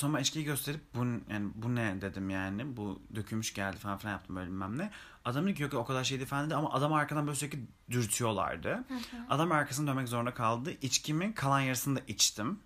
Sonra 0.00 0.14
ben 0.16 0.22
içkiyi 0.22 0.44
gösterip 0.44 0.80
bu 0.94 1.04
yani 1.04 1.50
bu 1.54 1.74
ne 1.74 2.00
dedim 2.00 2.30
yani. 2.30 2.76
Bu 2.76 3.02
dökülmüş 3.14 3.54
geldi 3.54 3.76
falan 3.76 3.98
filan 3.98 4.12
yaptım 4.12 4.36
böyle 4.36 4.50
bilmem 4.50 4.78
ne. 4.78 4.90
Adam 5.24 5.44
dedi 5.46 5.54
ki 5.54 5.62
yok 5.62 5.74
o 5.74 5.84
kadar 5.84 6.04
şey 6.04 6.18
değil 6.18 6.28
falan 6.28 6.46
dedi 6.46 6.54
ama 6.54 6.72
adam 6.72 6.92
arkadan 6.92 7.26
böyle 7.26 7.36
sürekli 7.36 7.58
dürtüyorlardı. 7.90 8.84
Adam 9.30 9.52
arkasını 9.52 9.86
dönmek 9.86 10.08
zorunda 10.08 10.34
kaldı. 10.34 10.70
İçkimin 10.82 11.32
kalan 11.32 11.60
yarısını 11.60 11.96
da 11.96 12.00
içtim. 12.06 12.60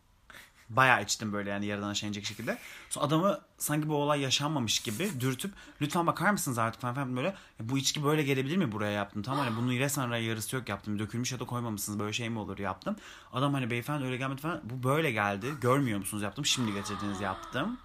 Bayağı 0.71 1.03
içtim 1.03 1.33
böyle 1.33 1.51
yani 1.51 1.67
yarıdan 1.67 1.89
aşağı 1.89 2.09
inecek 2.09 2.25
şekilde. 2.25 2.59
Sonra 2.91 3.07
adamı 3.07 3.41
sanki 3.59 3.89
bu 3.89 3.95
olay 3.97 4.21
yaşanmamış 4.21 4.81
gibi 4.81 5.11
dürtüp 5.21 5.53
lütfen 5.81 6.07
bakar 6.07 6.31
mısınız 6.31 6.59
artık 6.59 6.81
falan 6.81 6.95
filan 6.95 7.17
böyle 7.17 7.29
"Ya 7.29 7.35
bu 7.61 7.79
içki 7.79 8.05
böyle 8.05 8.23
gelebilir 8.23 8.57
mi 8.57 8.73
buraya 8.73 8.91
yaptım 8.93 9.23
tamam 9.23 9.47
hani 9.47 9.57
bunun 9.57 9.79
resmen 9.79 10.17
yarısı 10.17 10.57
yok 10.57 10.69
yaptım 10.69 10.99
dökülmüş 10.99 11.33
ya 11.33 11.41
da 11.41 11.45
koymamışsınız 11.47 11.99
böyle 11.99 12.13
şey 12.13 12.31
mi 12.31 12.39
olur 12.39 12.59
yaptım. 12.59 12.97
Adam 13.33 13.55
hani 13.55 13.71
beyefendi 13.71 14.05
öyle 14.05 14.17
gelmedi 14.17 14.41
falan 14.41 14.61
bu 14.65 14.89
böyle 14.89 15.13
geldi 15.13 15.47
görmüyor 15.61 15.99
musunuz 15.99 16.23
yaptım 16.23 16.47
şimdi 16.47 16.73
getirdiniz 16.75 17.21
yaptım. 17.21 17.79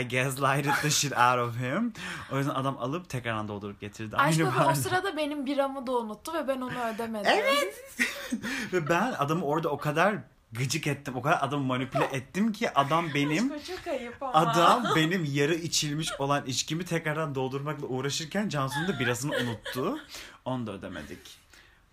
I 0.00 0.08
gaslighted 0.08 0.72
the 0.82 0.90
shit 0.90 1.12
out 1.12 1.38
of 1.38 1.56
him. 1.56 1.92
O 2.32 2.38
yüzden 2.38 2.54
adam 2.54 2.78
alıp 2.78 3.08
tekrardan 3.08 3.48
doldurup 3.48 3.80
getirdi. 3.80 4.16
Aşkım 4.16 4.52
o 4.70 4.74
sırada 4.74 5.16
benim 5.16 5.46
biramı 5.46 5.86
da 5.86 5.92
unuttu 5.92 6.34
ve 6.34 6.48
ben 6.48 6.60
onu 6.60 6.84
ödemedim. 6.94 7.32
Evet. 7.34 7.84
Ve 8.72 8.88
ben 8.88 9.12
adamı 9.18 9.44
orada 9.44 9.68
o 9.68 9.78
kadar 9.78 10.16
gıcık 10.52 10.86
ettim. 10.86 11.16
O 11.16 11.22
kadar 11.22 11.38
adamı 11.40 11.64
manipüle 11.64 12.04
ettim 12.04 12.52
ki 12.52 12.70
adam 12.70 13.14
benim 13.14 13.48
çok 13.48 13.86
ayıp 13.86 14.22
ama. 14.22 14.32
adam 14.32 14.86
benim 14.96 15.24
yarı 15.32 15.54
içilmiş 15.54 16.12
olan 16.18 16.46
içkimi 16.46 16.84
tekrardan 16.84 17.34
doldurmakla 17.34 17.86
uğraşırken 17.86 18.48
Cansu'nun 18.48 18.88
da 18.88 18.98
birasını 19.00 19.36
unuttu. 19.36 19.98
Onu 20.44 20.66
da 20.66 20.72
ödemedik. 20.72 21.38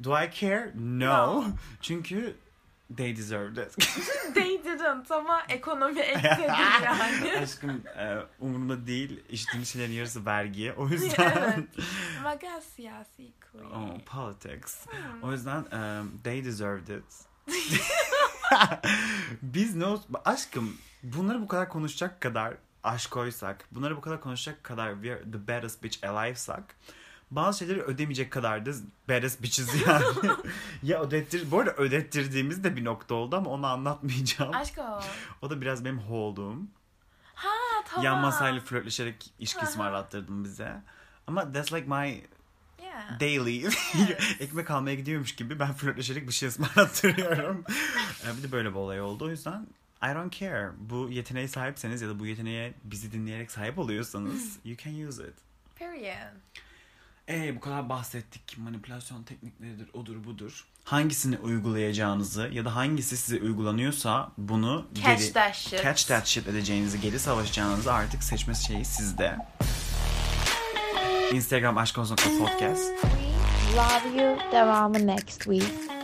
Do 0.03 0.23
I 0.23 0.31
care? 0.39 0.71
No. 0.75 1.05
No. 1.05 1.43
Çünkü 1.81 2.35
they 2.97 3.17
deserved 3.17 3.57
it. 3.57 3.75
They 4.35 4.63
didn't 4.63 5.11
ama 5.11 5.43
ekonomi 5.49 5.99
ekledi 5.99 6.41
yani. 6.41 7.37
Aşkım 7.37 7.83
e, 7.97 8.17
umurumda 8.39 8.87
değil. 8.87 9.23
İçtiğim 9.29 9.65
şeylerin 9.65 9.93
yarısı 9.93 10.25
vergi. 10.25 10.73
O 10.77 10.87
yüzden... 10.87 11.31
evet. 11.37 11.85
Ama 12.19 12.33
gel 12.33 12.61
siyasi. 12.61 13.31
Oh, 13.73 13.99
politics. 14.05 14.85
O 15.23 15.31
yüzden 15.31 15.57
um, 15.59 16.21
they 16.23 16.45
deserved 16.45 16.87
it. 16.87 17.34
Biz 19.41 19.75
ne 19.75 19.86
olsun... 19.86 20.15
Aşkım 20.25 20.77
bunları 21.03 21.41
bu 21.41 21.47
kadar 21.47 21.69
konuşacak 21.69 22.21
kadar 22.21 22.53
aşkoysak, 22.84 23.67
bunları 23.71 23.97
bu 23.97 24.01
kadar 24.01 24.21
konuşacak 24.21 24.63
kadar 24.63 24.93
we 24.93 25.13
are 25.13 25.31
the 25.31 25.47
baddest 25.47 25.84
bitch 25.84 26.08
alive'sak 26.08 26.75
bazı 27.31 27.60
şeyleri 27.60 27.81
ödemeyecek 27.81 28.31
kadar 28.31 28.65
da 28.65 28.71
baddest 29.10 29.43
bitches 29.43 29.88
yani. 29.88 30.05
ya 30.84 31.01
ödettir, 31.01 31.51
bu 31.51 31.60
arada 31.60 31.73
ödettirdiğimiz 31.73 32.63
de 32.63 32.75
bir 32.75 32.86
nokta 32.86 33.15
oldu 33.15 33.36
ama 33.36 33.49
onu 33.49 33.67
anlatmayacağım. 33.67 34.55
Aşkım. 34.55 34.86
O 35.41 35.49
da 35.49 35.62
biraz 35.62 35.86
benim 35.86 35.99
hold'um. 35.99 36.69
Ha 37.36 37.49
tamam. 37.86 38.05
Yan 38.05 38.19
masayla 38.19 38.62
flörtleşerek 38.62 39.34
ilişki 39.39 39.65
ısmarlattırdın 39.65 40.43
bize. 40.43 40.81
Ama 41.27 41.51
that's 41.51 41.73
like 41.73 41.88
my 41.88 42.21
Yeah. 42.95 43.19
daily 43.19 43.65
ekmek 44.39 44.71
almaya 44.71 44.95
gidiyormuş 44.95 45.36
gibi 45.36 45.60
ben 45.60 45.73
flörtleşerek 45.73 46.27
bir 46.27 46.34
şey 46.34 46.49
ısmarlattırıyorum. 46.49 47.63
Bir 48.38 48.43
de 48.43 48.51
böyle 48.51 48.69
bir 48.69 48.75
olay 48.75 49.01
oldu. 49.01 49.25
O 49.25 49.29
yüzden 49.29 49.67
I 50.03 50.08
don't 50.15 50.39
care. 50.39 50.71
Bu 50.79 51.10
yeteneğe 51.10 51.47
sahipseniz 51.47 52.01
ya 52.01 52.10
da 52.10 52.19
bu 52.19 52.25
yeteneğe 52.25 52.73
bizi 52.84 53.12
dinleyerek 53.12 53.51
sahip 53.51 53.79
oluyorsanız 53.79 54.58
you 54.65 54.77
can 54.77 55.08
use 55.08 55.23
it. 55.23 55.34
Period. 55.75 56.34
Ee 57.29 57.55
bu 57.55 57.60
kadar 57.60 57.89
bahsettik. 57.89 58.58
Manipülasyon 58.58 59.23
teknikleridir, 59.23 59.88
odur 59.93 60.23
budur. 60.23 60.65
Hangisini 60.84 61.38
uygulayacağınızı 61.38 62.49
ya 62.53 62.65
da 62.65 62.75
hangisi 62.75 63.17
size 63.17 63.41
uygulanıyorsa 63.41 64.31
bunu 64.38 64.88
Catch 64.93 65.21
geri 65.21 65.34
that 65.34 65.55
shit. 65.55 65.84
catch 65.84 66.08
that 66.08 66.27
shit 66.27 66.47
edeceğinizi, 66.47 67.01
geri 67.01 67.19
savaşacağınızı 67.19 67.93
artık 67.93 68.23
seçmesi 68.23 68.65
şeyi 68.65 68.86
sizde. 68.86 69.38
Instagram 71.31 71.77
aşkonsuz.podcast. 71.77 72.93
We 73.01 73.75
love 73.77 74.23
you. 74.23 74.38
Devamı 74.51 75.07
next 75.07 75.43
week. 75.43 75.94